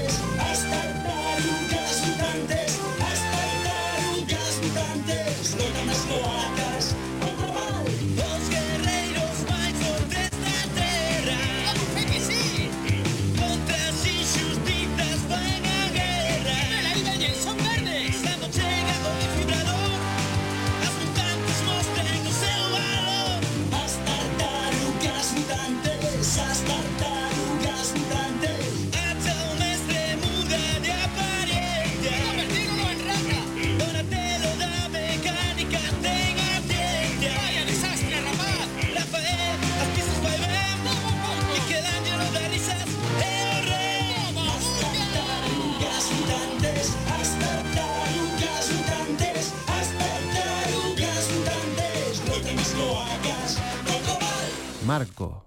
Marco. 54.94 55.43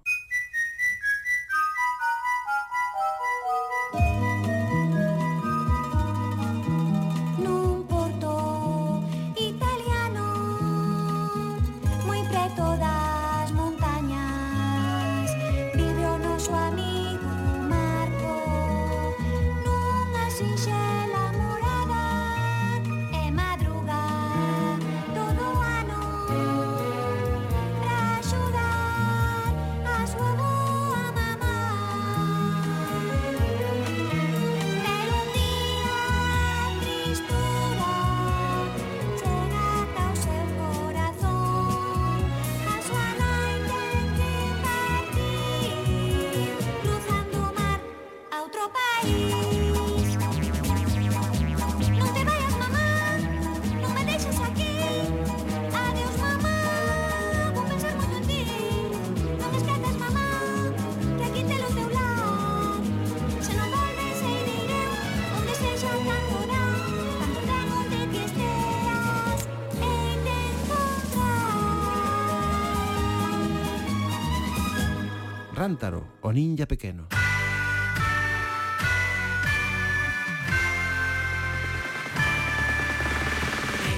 Rántaro, 75.68 76.02
o 76.22 76.32
ninja 76.32 76.64
pequeno. 76.64 77.08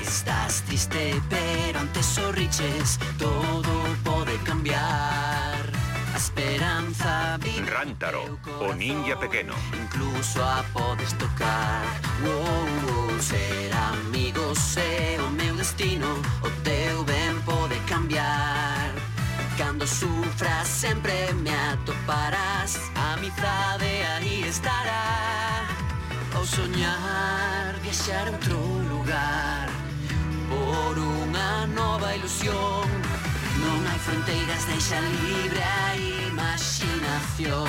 Estás 0.02 0.62
triste, 0.62 1.14
pero 1.30 1.78
antes 1.78 2.06
sorriches, 2.06 2.98
todo 3.16 3.70
pode 4.02 4.36
cambiar. 4.38 5.62
A 6.12 6.16
esperanza 6.16 7.38
vive 7.38 7.70
Rántaro, 7.70 8.40
o 8.58 8.74
ninja 8.74 9.16
pequeno. 9.20 9.54
incluso 9.80 10.42
a 10.42 10.64
podes 10.72 11.16
tocar. 11.18 11.84
Wow, 12.24 12.66
wow, 12.82 13.20
soñar 26.50 27.78
viaxar 27.82 28.26
a 28.26 28.30
outro 28.34 28.58
lugar. 28.92 29.66
Por 30.50 30.94
unha 30.98 31.52
nova 31.78 32.08
ilusión 32.18 32.86
non 33.62 33.78
hai 33.86 34.00
fronteiras 34.06 34.62
deixa 34.70 34.98
libre 34.98 35.62
a 35.62 35.88
imaginación. 36.30 37.68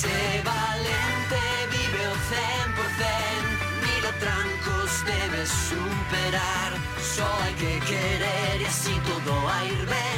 Se 0.00 0.18
valente 0.50 1.42
vive 1.72 2.02
o 2.12 2.16
cen 2.28 2.66
por 2.76 2.90
cen 3.00 3.42
mil 3.84 4.04
atrancos 4.12 4.90
debes 5.08 5.50
superar. 5.68 6.70
Só 7.14 7.28
hai 7.40 7.54
que 7.60 7.72
querer 7.88 8.56
e 8.60 8.66
así 8.68 8.94
todo 9.08 9.32
a 9.54 9.58
ir 9.72 9.82
ben 9.92 10.13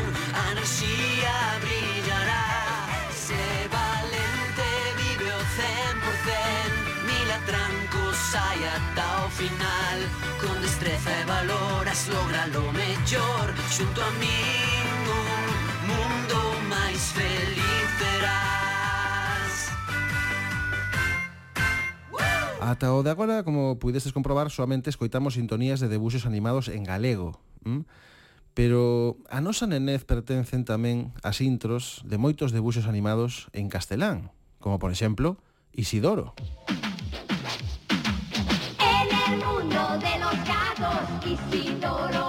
final 9.37 9.99
Con 10.41 10.57
destreza 10.65 11.13
e 11.13 11.25
valor 11.29 11.85
as 11.85 12.09
logra 12.09 12.49
lo 12.57 12.73
mellor 12.73 13.47
Xunto 13.69 14.01
a 14.01 14.11
min 14.17 14.89
un 15.05 15.45
mundo 15.85 16.39
máis 16.73 17.13
feliz 17.13 17.89
terás 18.01 19.55
Ata 22.65 22.97
o 22.97 23.05
de 23.05 23.13
agora, 23.13 23.45
como 23.45 23.79
puideses 23.79 24.17
comprobar, 24.17 24.51
soamente 24.51 24.89
escoitamos 24.89 25.37
sintonías 25.37 25.79
de 25.79 25.93
debuxos 25.93 26.25
animados 26.25 26.73
en 26.73 26.83
galego 26.83 27.37
¿m? 27.61 27.85
Pero 28.57 29.21
a 29.29 29.45
nosa 29.45 29.69
nenez 29.69 30.09
pertencen 30.09 30.65
tamén 30.65 31.13
as 31.21 31.45
intros 31.45 32.01
de 32.09 32.17
moitos 32.17 32.57
debuxos 32.57 32.89
animados 32.89 33.53
en 33.53 33.69
castelán, 33.69 34.33
como 34.65 34.81
por 34.81 34.89
exemplo 34.89 35.37
Isidoro. 35.77 36.33
Isidoro. 36.33 36.96
De 39.95 40.19
los 40.19 40.35
gatos, 40.45 41.25
Isidoro 41.25 42.26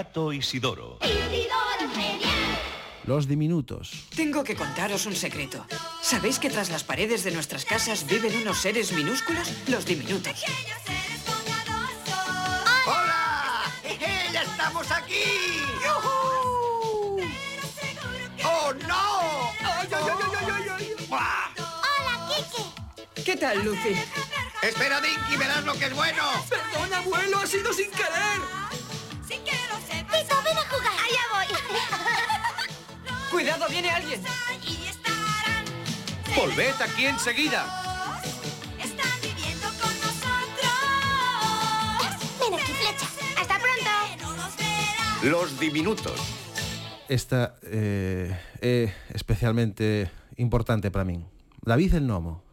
gato 0.00 0.32
Isidoro. 0.32 0.98
Isidoro 1.02 1.86
genial. 1.94 2.58
Los 3.04 3.28
diminutos. 3.28 3.84
Tengo 4.16 4.42
que 4.42 4.56
contaros 4.56 5.04
un 5.04 5.14
secreto. 5.14 5.66
¿Sabéis 6.00 6.38
que 6.38 6.48
tras 6.48 6.70
las 6.70 6.84
paredes 6.84 7.22
de 7.22 7.32
nuestras 7.32 7.66
casas 7.66 8.06
viven 8.06 8.34
unos 8.40 8.56
seres 8.58 8.92
minúsculos? 8.92 9.46
Los 9.68 9.84
diminutos. 9.84 10.32
¡Hola! 12.86 13.64
¡Ya 14.32 14.42
estamos 14.42 14.90
aquí! 14.90 15.26
¡Oh, 18.42 18.72
no! 18.88 19.52
¡Ay, 19.60 19.88
ay, 19.92 20.04
ay, 20.08 20.32
ay, 20.40 20.46
ay, 20.56 20.68
ay! 20.78 21.06
¡Buah! 21.08 21.50
Hola, 21.58 22.14
Kike. 23.04 23.22
¿Qué 23.22 23.36
tal, 23.36 23.62
Lucy? 23.62 23.94
Espera, 24.62 24.98
Dinky, 25.02 25.36
verás 25.36 25.62
lo 25.64 25.74
que 25.74 25.86
es 25.86 25.94
bueno. 25.94 26.24
Perdón, 26.48 26.94
abuelo, 26.94 27.38
ha 27.40 27.46
sido 27.46 27.70
sin 27.74 27.90
querer. 27.90 28.69
Ven 30.50 30.58
a 30.58 30.68
jugar. 30.68 30.92
Allá 31.06 31.24
voy. 31.32 31.46
Cuidado, 33.30 33.68
viene 33.68 33.90
alguien. 33.90 34.20
Volved 36.34 36.82
aquí 36.82 37.06
enseguida. 37.06 37.64
Ven 42.40 42.54
aquí, 42.54 42.72
flecha. 42.72 43.06
Hasta 43.40 43.58
pronto. 43.58 43.90
Los 45.22 45.60
diminutos. 45.60 46.20
Esta 47.08 47.54
eh, 47.62 48.34
é 48.60 48.90
especialmente 49.14 50.10
importante 50.36 50.90
para 50.90 51.04
min. 51.04 51.26
David 51.62 51.94
el 51.94 52.06
Nomo. 52.06 52.49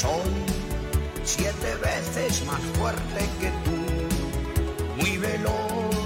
Soy 0.00 0.30
siete 1.24 1.74
veces 1.82 2.46
más 2.46 2.60
fuerte 2.78 3.28
que 3.40 3.50
tú, 3.64 3.76
muy 4.96 5.18
veloz 5.18 5.96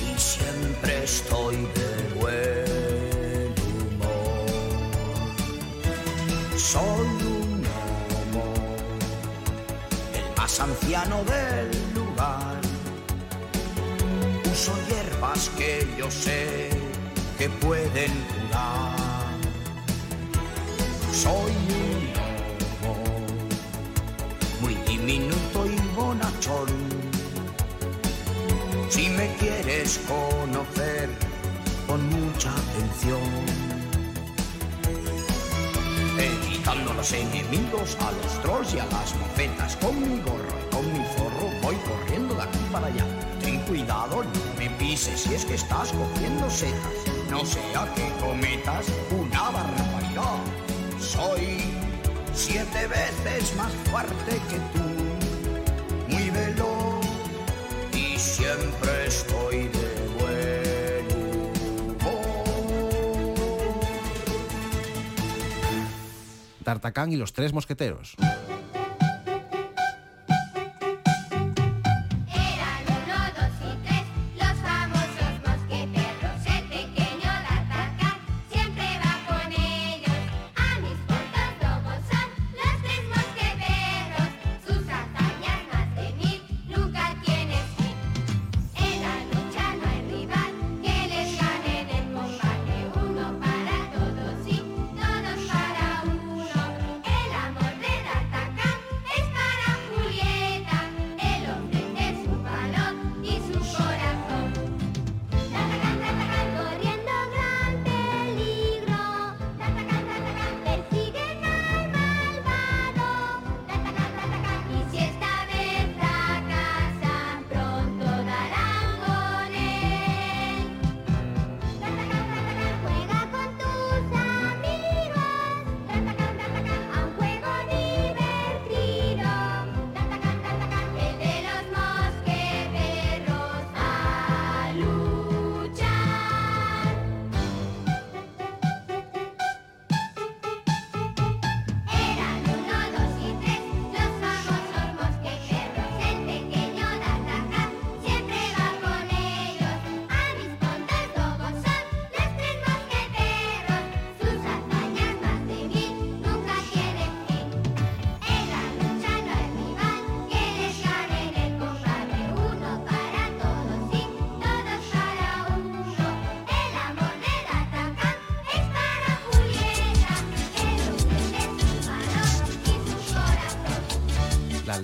y 0.00 0.16
siempre 0.16 1.02
estoy 1.02 1.56
de 1.56 2.20
buen 2.20 3.52
humor. 3.66 4.46
Soy 6.56 7.06
un 7.26 7.64
homo, 8.14 8.54
el 10.14 10.36
más 10.36 10.60
anciano 10.60 11.24
del 11.24 11.68
lugar. 11.92 12.60
Uso 14.52 14.72
hierbas 14.88 15.50
que 15.58 15.84
yo 15.98 16.08
sé 16.08 16.70
que 17.36 17.50
pueden 17.50 18.12
curar. 18.28 18.94
Soy 21.12 21.50
un 21.50 22.29
Si 28.90 29.08
me 29.08 29.32
quieres 29.36 30.00
conocer, 30.08 31.08
con 31.86 32.04
mucha 32.08 32.50
atención. 32.50 33.20
Evitando 36.18 36.90
a 36.90 36.94
los 36.94 37.12
enemigos, 37.12 37.96
a 38.00 38.10
los 38.10 38.42
trolls 38.42 38.74
y 38.74 38.80
a 38.80 38.86
las 38.86 39.14
mofetas, 39.14 39.76
con 39.76 39.94
mi 40.00 40.20
gorro 40.22 40.54
y 40.60 40.74
con 40.74 40.92
mi 40.92 41.04
zorro 41.16 41.48
voy 41.62 41.76
corriendo 41.76 42.34
de 42.34 42.42
aquí 42.42 42.58
para 42.72 42.88
allá. 42.88 43.06
Ten 43.40 43.60
cuidado, 43.60 44.24
no 44.24 44.58
me 44.58 44.68
pises 44.70 45.20
si 45.20 45.34
es 45.34 45.44
que 45.44 45.54
estás 45.54 45.92
cogiendo 45.92 46.50
setas, 46.50 46.92
no 47.30 47.46
sea 47.46 47.94
que 47.94 48.10
cometas 48.20 48.86
una 49.12 49.50
barbaridad. 49.50 50.40
Soy 50.98 51.60
siete 52.34 52.88
veces 52.88 53.54
más 53.56 53.72
fuerte 53.88 54.32
que 54.50 54.58
tú, 54.74 54.89
siempre 58.56 59.06
estoy 59.06 59.68
de 59.68 60.08
buen 60.18 61.06
humor. 61.84 62.24
Tartacán 66.64 67.12
y 67.12 67.16
los 67.16 67.32
tres 67.32 67.52
mosqueteros. 67.52 68.16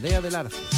Aldea 0.07 0.20
del 0.20 0.36
Arce. 0.36 0.75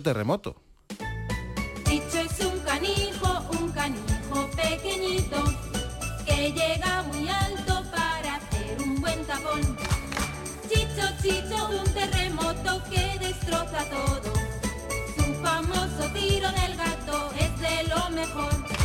terremoto. 0.00 0.56
Chicho 1.84 2.18
es 2.18 2.40
un 2.44 2.58
canijo, 2.60 3.46
un 3.60 3.70
canijo 3.72 4.50
pequeñito, 4.56 5.42
que 6.24 6.52
llega 6.52 7.02
muy 7.04 7.28
alto 7.28 7.82
para 7.90 8.36
hacer 8.36 8.82
un 8.82 9.00
buen 9.00 9.24
tapón. 9.24 9.60
Chicho, 10.68 11.06
Chicho, 11.22 11.68
un 11.68 11.92
terremoto 11.94 12.82
que 12.90 13.18
destroza 13.18 13.84
todo. 13.90 14.32
Su 15.16 15.34
famoso 15.42 16.10
tiro 16.12 16.50
del 16.52 16.76
gato 16.76 17.30
es 17.38 17.60
de 17.60 17.84
lo 17.84 18.10
mejor. 18.10 18.75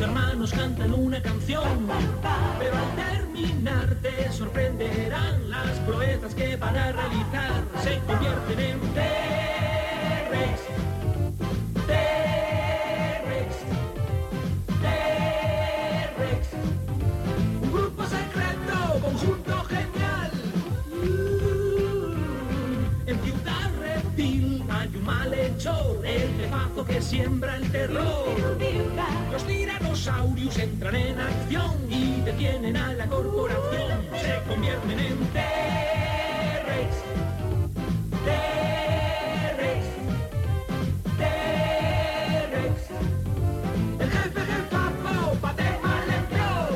Hermanos 0.00 0.52
cantan 0.52 0.94
una 0.94 1.20
canción, 1.20 1.86
pero 2.58 2.74
al 2.74 2.96
terminar 2.96 3.96
te 4.00 4.32
sorprenderán 4.32 5.50
las 5.50 5.78
proezas 5.80 6.34
que 6.34 6.56
van 6.56 6.74
a 6.74 6.92
realizar. 6.92 7.62
Se 7.82 7.98
convierten 8.06 8.60
en 8.60 8.80
un 8.80 8.94
siembra 27.02 27.56
el 27.56 27.70
terror. 27.70 28.58
Los 29.32 29.46
tiranosaurios 29.46 30.58
entran 30.58 30.96
en 30.96 31.18
acción 31.18 31.76
y 31.88 32.20
detienen 32.20 32.76
a 32.76 32.92
la 32.94 33.06
corporación. 33.06 34.06
Se 34.20 34.40
convierten 34.48 34.98
en 34.98 35.16
T-Rex. 35.32 36.94
T-Rex. 38.24 39.86
T-Rex. 41.18 42.80
El 44.00 44.10
jefe 44.10 44.40
del 44.40 44.62
papo 44.64 45.34
pateja 45.40 46.02
al 46.02 46.10
empleo. 46.10 46.68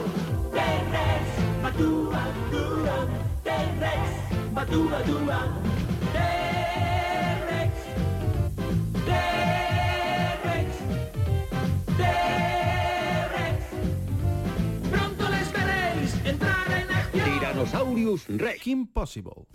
T-Rex. 0.52 1.62
Batúa, 1.62 2.26
dúa. 2.50 3.06
T-Rex. 3.44 4.52
Batúa, 4.54 5.02
dúa. 5.06 5.63
Tyrannosaurus 17.64 18.26
Rex. 18.28 18.66
Impossible. 18.66 19.46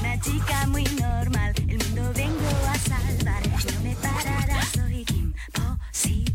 Una 0.00 0.20
chica 0.20 0.66
muy 0.66 0.84
normal, 0.84 1.52
el 1.56 1.78
mundo 1.78 2.12
vengo 2.14 2.48
a 2.68 2.78
salvar. 2.78 3.42
No 3.48 3.80
me 3.82 3.94
parará, 3.96 4.62
soy 4.74 5.04
Kim 5.04 5.32
Possible. 5.52 6.34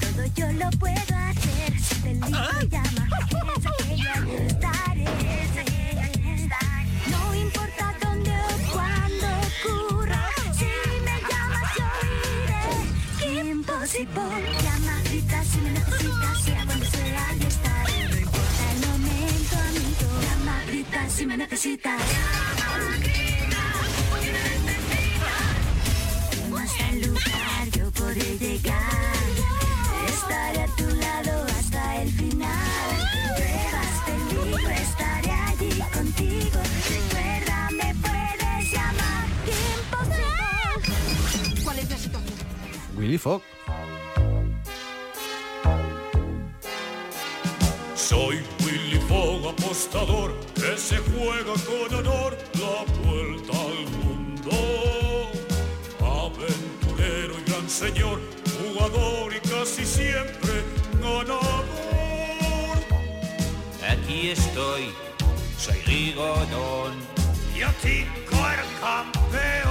Todo 0.00 0.26
yo 0.34 0.52
lo 0.52 0.70
puedo 0.78 1.16
hacer. 1.16 1.80
Si 1.80 1.94
te 2.02 2.10
elijo, 2.10 2.60
llama. 2.68 3.08
Eres 3.40 3.66
aquella 3.66 4.22
que 4.22 4.46
estaré. 4.46 5.04
No 7.10 7.34
importa 7.34 7.94
dónde 8.02 8.30
o 8.30 8.72
cuándo 8.72 9.26
ocurra. 9.48 10.22
Si 10.52 10.66
me 11.04 11.16
llamas, 11.28 11.68
yo 11.76 11.86
iré. 12.44 13.42
Kim 13.42 13.64
si 21.18 21.26
me 21.26 21.36
necesitas. 21.36 22.00
Hasta 26.56 26.90
el 26.90 27.08
lugar 27.08 27.68
yo 27.76 27.90
podré 27.90 28.38
llegar. 28.38 29.16
Estaré 30.06 30.60
a 30.60 30.66
tu 30.76 30.84
lado 30.84 31.44
hasta 31.58 32.02
el 32.02 32.12
final. 32.12 32.48
Pruebas 33.34 33.94
peligro, 34.06 34.70
estaré 34.70 35.30
allí 35.32 35.82
contigo. 35.92 36.60
Recuerda, 36.88 37.68
me 37.72 37.94
puedes 37.96 38.72
llamar 38.72 39.26
imposible. 39.66 40.94
¿Cuál 41.64 41.78
es 41.80 41.90
la 41.90 41.96
situación? 41.96 42.38
Willy 42.96 43.18
Fogg. 43.18 43.42
Soy 47.96 48.38
apostador, 49.78 50.34
que 50.54 50.76
se 50.76 50.96
juega 50.98 51.52
con 51.64 51.94
honor 51.94 52.36
la 52.54 52.84
vuelta 53.04 53.52
al 53.52 53.86
mundo. 54.02 54.50
Aventurero 56.00 57.34
y 57.38 57.50
gran 57.50 57.68
señor, 57.70 58.20
jugador 58.58 59.32
y 59.34 59.40
casi 59.48 59.84
siempre 59.84 60.64
ganador. 61.00 61.64
Aquí 63.88 64.30
estoy, 64.30 64.90
soy 65.56 65.80
Rigodón. 65.86 66.94
Yo 67.56 67.68
tico 67.80 68.36
el 68.36 68.80
campeón. 68.80 69.67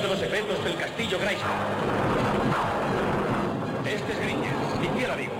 De 0.00 0.08
los 0.08 0.18
secretos 0.18 0.64
del 0.64 0.74
castillo 0.76 1.18
Grayskull. 1.18 1.50
Este 3.84 4.12
es 4.12 4.20
Gringer, 4.20 4.52
mi 4.80 5.04
amigo. 5.04 5.32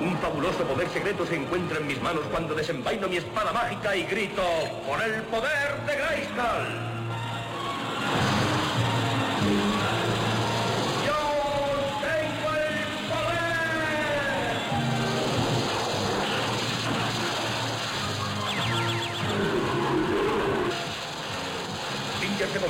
Un 0.00 0.18
fabuloso 0.18 0.64
poder 0.64 0.88
secreto 0.90 1.24
se 1.24 1.36
encuentra 1.36 1.78
en 1.78 1.86
mis 1.86 2.00
manos 2.02 2.24
cuando 2.30 2.54
desenvaino 2.54 3.08
mi 3.08 3.16
espada 3.16 3.52
mágica 3.52 3.96
y 3.96 4.02
grito 4.04 4.42
¡Por 4.86 5.02
el 5.02 5.22
poder 5.22 5.80
de 5.86 5.96
Grayskull! 5.96 6.97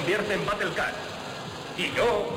Convierte 0.08 0.32
en 0.32 0.46
Battle 0.46 0.70
Cat. 0.74 0.94
Y 1.76 1.94
yo 1.94 2.28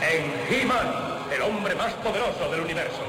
en 0.00 0.32
He-Man, 0.48 0.86
el 1.30 1.42
hombre 1.42 1.74
más 1.74 1.92
poderoso 1.94 2.50
del 2.50 2.62
universo. 2.62 3.02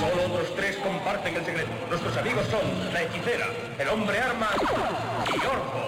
Solo 0.00 0.26
otros 0.26 0.54
tres 0.54 0.76
comparten 0.76 1.34
el 1.34 1.44
secreto. 1.46 1.70
Nuestros 1.88 2.14
amigos 2.18 2.44
son 2.50 2.60
la 2.92 3.04
hechicera, 3.04 3.46
el 3.78 3.88
hombre 3.88 4.18
arma 4.18 4.50
y 5.28 5.46
Orco. 5.46 5.80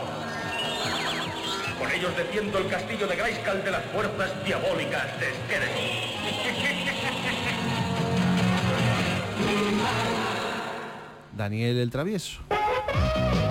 Con 1.78 1.90
ellos 1.92 2.16
defiendo 2.16 2.57
el 2.57 2.68
castillo 2.68 3.07
de 3.07 3.16
Grayskull 3.16 3.62
de 3.62 3.70
las 3.70 3.84
fuerzas 3.92 4.42
diabólicas 4.42 5.20
de 5.20 5.26
Skeletor. 5.34 6.14
Daniel 11.36 11.76
el 11.76 11.90
Travieso. 11.90 12.40
Thank 12.95 13.34
you. 13.34 13.43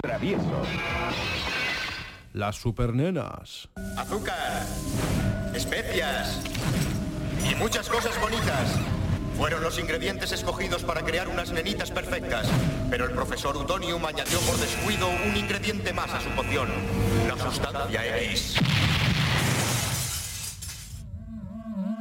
Travieso. 0.00 0.62
Las 2.32 2.56
supernenas. 2.56 3.68
Azúcar, 3.96 4.62
especias 5.54 6.40
y 7.50 7.54
muchas 7.56 7.88
cosas 7.88 8.18
bonitas. 8.20 8.76
Fueron 9.36 9.62
los 9.62 9.78
ingredientes 9.78 10.32
escogidos 10.32 10.84
para 10.84 11.02
crear 11.02 11.28
unas 11.28 11.50
nenitas 11.50 11.90
perfectas, 11.90 12.46
pero 12.90 13.04
el 13.06 13.12
profesor 13.12 13.56
Utonium 13.56 14.04
añadió 14.04 14.38
por 14.40 14.56
descuido 14.56 15.08
un 15.08 15.36
ingrediente 15.36 15.92
más 15.92 16.12
a 16.12 16.20
su 16.20 16.28
poción, 16.30 16.68
la 17.28 17.36
sustancia 17.42 18.18
X. 18.18 18.56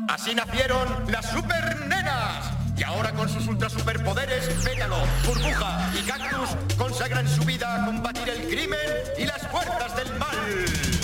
Así 0.08 0.36
nacieron 0.36 0.88
las 1.10 1.30
supernenas. 1.32 2.61
Y 2.82 2.84
ahora 2.84 3.11
con 3.13 3.29
sus 3.29 3.45
ultra 3.47 3.69
superpoderes, 3.69 4.49
Pétalo, 4.63 4.97
Burbuja 5.27 5.91
y 5.93 6.01
Cactus 6.01 6.49
consagran 6.75 7.27
su 7.27 7.43
vida 7.43 7.75
a 7.75 7.86
combatir 7.86 8.27
el 8.27 8.47
crimen 8.47 8.79
y 9.19 9.25
las 9.27 9.47
fuerzas 9.49 9.95
del 9.97 10.11
mal. 10.17 11.01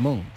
Pokémon. 0.00 0.29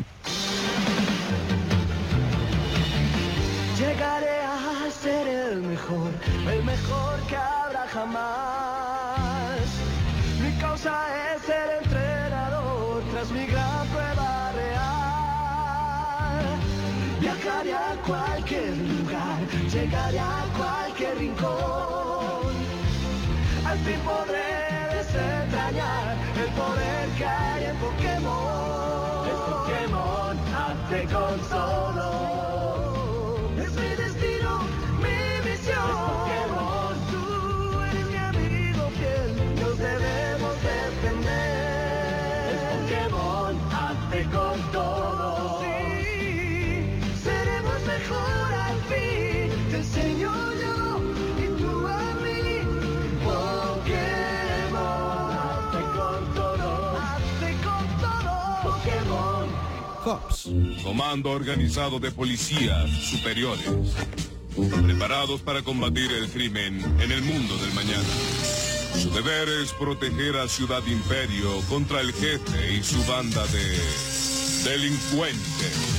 Comando 60.83 61.31
organizado 61.31 61.99
de 61.99 62.11
policías 62.11 62.89
superiores. 62.89 63.65
Preparados 64.85 65.41
para 65.41 65.61
combatir 65.61 66.11
el 66.11 66.29
crimen 66.29 66.83
en 66.99 67.11
el 67.11 67.21
mundo 67.23 67.57
del 67.57 67.73
mañana. 67.73 68.03
Su 69.01 69.09
deber 69.09 69.49
es 69.49 69.73
proteger 69.73 70.37
a 70.37 70.47
Ciudad 70.47 70.85
Imperio 70.85 71.59
contra 71.69 72.01
el 72.01 72.13
jefe 72.13 72.73
y 72.73 72.83
su 72.83 73.03
banda 73.05 73.45
de 73.47 74.69
delincuentes. 74.69 75.92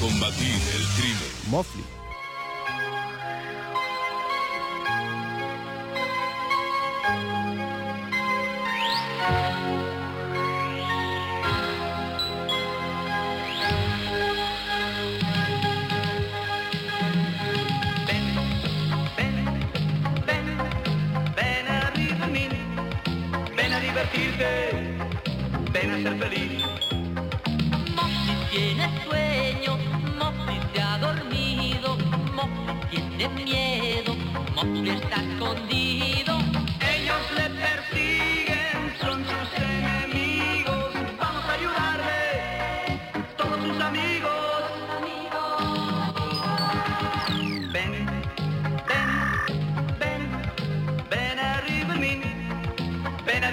Bomba. 0.00 0.27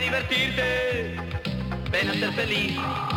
Divertirte, 0.06 1.16
ven 1.92 2.10
a 2.10 2.14
ser 2.14 2.34
feliz. 2.34 3.15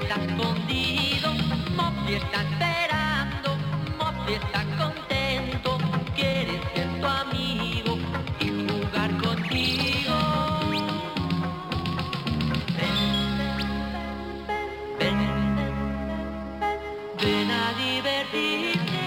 Está 0.00 0.16
escondido, 0.24 1.32
Mopli 1.76 2.14
está 2.16 2.42
esperando, 2.42 3.56
Mopli 3.98 4.34
está 4.34 4.64
contento, 4.76 5.78
quiere 6.14 6.60
ser 6.74 7.00
tu 7.00 7.06
amigo 7.06 7.98
y 8.40 8.48
jugar 8.66 9.10
contigo. 9.18 10.16
Ven, 12.76 13.38
ven, 14.98 15.18
ven, 15.18 15.18
ven 17.22 17.50
a 17.50 17.72
divertirte, 17.84 19.02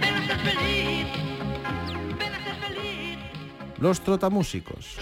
ven 0.00 0.14
a 0.14 0.26
ser 0.26 0.38
feliz. 0.40 1.06
Los 3.78 4.00
trotamúsicos. 4.00 4.96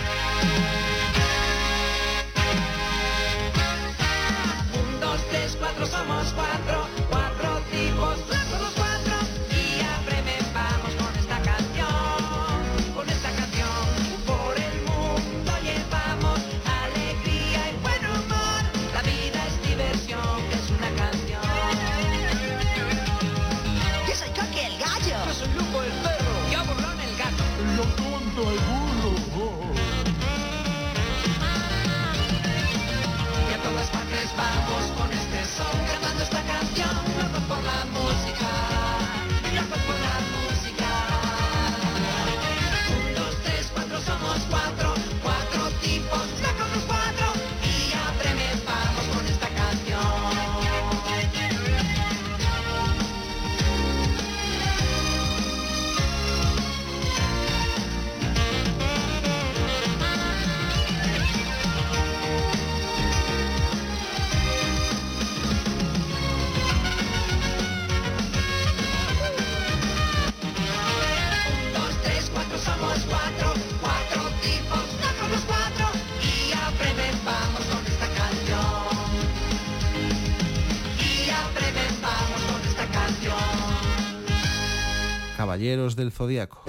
Caballeros 85.70 85.94
del 85.94 86.10
Zodiaco. 86.10 86.62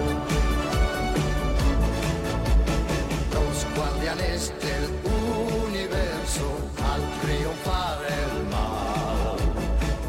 Los 3.34 3.66
guardianes 3.76 4.54
del 4.62 4.84
universo 5.66 6.46
al 6.78 7.02
triunfar 7.20 7.98
el 8.06 8.46
mal, 8.46 9.38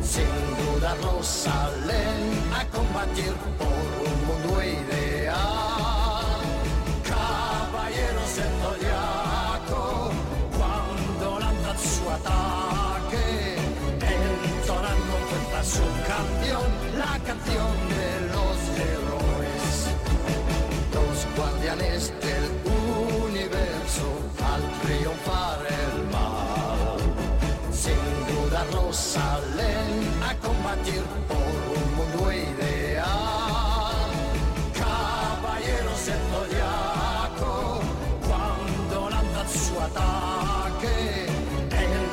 sin 0.04 0.30
dudarlo 0.76 1.24
salen 1.24 2.22
a 2.54 2.66
combatir 2.68 3.34
por 3.58 3.68
un 3.68 4.18
mundo 4.28 4.62
ideal. 4.62 5.34
Caballeros 7.04 8.36
del 8.36 8.54
zodiaco, 8.62 10.12
cuando 10.56 11.40
lanzan 11.40 11.80
su 11.80 12.06
ataque, 12.12 13.58
entonan 14.62 15.00
con 15.10 15.22
fuerza 15.30 15.64
su 15.64 15.86
canción, 16.06 16.68
la 17.00 17.18
canción 17.26 17.83
salen 28.94 30.22
a 30.24 30.36
combatir 30.36 31.04
por 31.28 31.38
un 31.38 31.96
mundo 31.98 32.32
ideal. 32.32 33.10
Caballeros 34.74 36.06
del 36.06 36.22
zodiaco, 36.32 37.82
cuando 38.28 39.10
lanzan 39.10 39.50
su 39.50 39.80
ataque, 39.82 41.26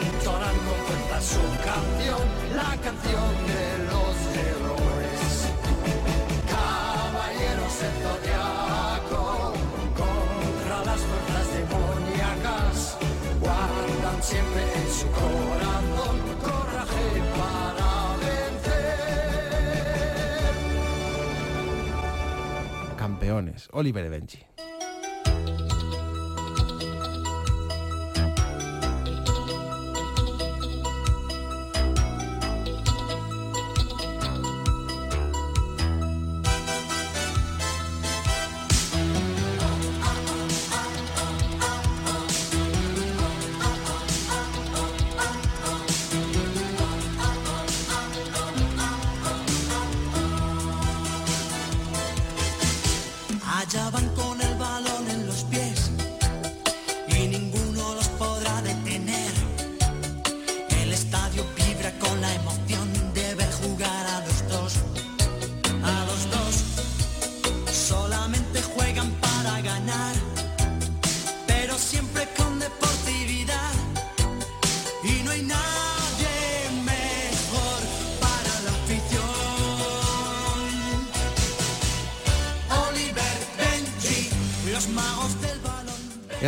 entonan 0.09 0.57
con 0.67 0.79
fuerza 0.87 1.21
su 1.21 1.45
canción, 1.69 2.25
la 2.57 2.77
canción 2.83 3.31
de 3.47 3.90
Oliver 23.73 24.11
Benji. 24.11 24.50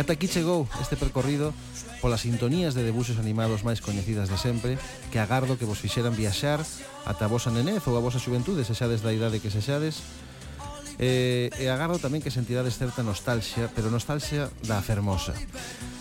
ata 0.03 0.19
aquí 0.19 0.27
chegou 0.27 0.67
este 0.83 0.99
percorrido 0.99 1.55
polas 2.03 2.27
sintonías 2.27 2.75
de 2.75 2.83
debuxos 2.83 3.15
animados 3.23 3.63
máis 3.63 3.79
coñecidas 3.79 4.27
de 4.27 4.35
sempre 4.35 4.75
que 5.15 5.19
agardo 5.23 5.55
que 5.55 5.63
vos 5.63 5.79
fixeran 5.79 6.11
viaxar 6.11 6.59
ata 7.07 7.23
a 7.23 7.31
vosa 7.31 7.55
nenez 7.55 7.87
ou 7.87 7.95
a 7.95 8.03
vosa 8.03 8.19
xuventude 8.19 8.67
se 8.67 8.75
xades 8.75 8.99
da 8.99 9.15
idade 9.15 9.39
que 9.39 9.47
se 9.47 9.63
xades 9.63 10.03
e, 10.99 11.47
e 11.55 11.71
agardo 11.71 12.03
tamén 12.03 12.19
que 12.19 12.35
sentirades 12.35 12.75
certa 12.75 12.99
nostalxia 12.99 13.71
pero 13.71 13.87
nostalxia 13.87 14.51
da 14.67 14.83
fermosa 14.83 15.31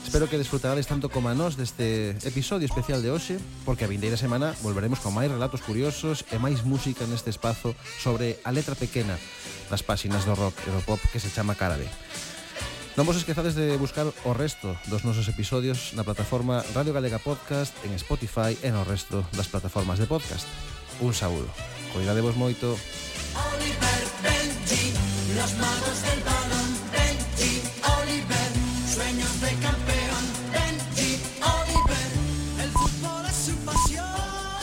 Espero 0.02 0.26
que 0.26 0.36
desfrutarades 0.36 0.90
tanto 0.90 1.08
como 1.08 1.30
a 1.30 1.34
nós 1.38 1.54
deste 1.54 2.18
episodio 2.26 2.66
especial 2.66 3.00
de 3.00 3.08
hoxe, 3.08 3.38
porque 3.64 3.86
a 3.86 3.88
vindeira 3.88 4.18
semana 4.18 4.50
volveremos 4.60 4.98
con 4.98 5.14
máis 5.14 5.30
relatos 5.30 5.62
curiosos 5.62 6.26
e 6.28 6.42
máis 6.42 6.66
música 6.66 7.06
neste 7.06 7.30
espazo 7.30 7.72
sobre 8.02 8.36
a 8.42 8.50
letra 8.50 8.74
pequena 8.74 9.14
das 9.70 9.80
páxinas 9.86 10.26
do 10.26 10.34
rock 10.34 10.58
e 10.66 10.74
do 10.74 10.82
pop 10.84 11.00
que 11.14 11.22
se 11.22 11.30
chama 11.30 11.54
Carabe. 11.56 11.86
Non 12.92 13.08
vos 13.08 13.16
esquezades 13.16 13.56
de 13.56 13.72
buscar 13.80 14.04
o 14.04 14.32
resto 14.36 14.76
dos 14.92 15.08
nosos 15.08 15.24
episodios 15.24 15.96
na 15.96 16.04
plataforma 16.04 16.60
Radio 16.76 16.92
Galega 16.92 17.16
Podcast, 17.16 17.72
en 17.88 17.96
Spotify 17.96 18.52
e 18.60 18.68
no 18.68 18.84
resto 18.84 19.24
das 19.32 19.48
plataformas 19.48 19.96
de 19.96 20.04
podcast. 20.04 20.44
Un 21.00 21.16
saúdo. 21.16 21.48
Cuidadevos 21.96 22.36
moito. 22.36 22.76
Oliver 22.76 24.02
Benji, 24.20 24.92
los 25.32 25.50
magos 25.56 25.98
del. 26.04 26.41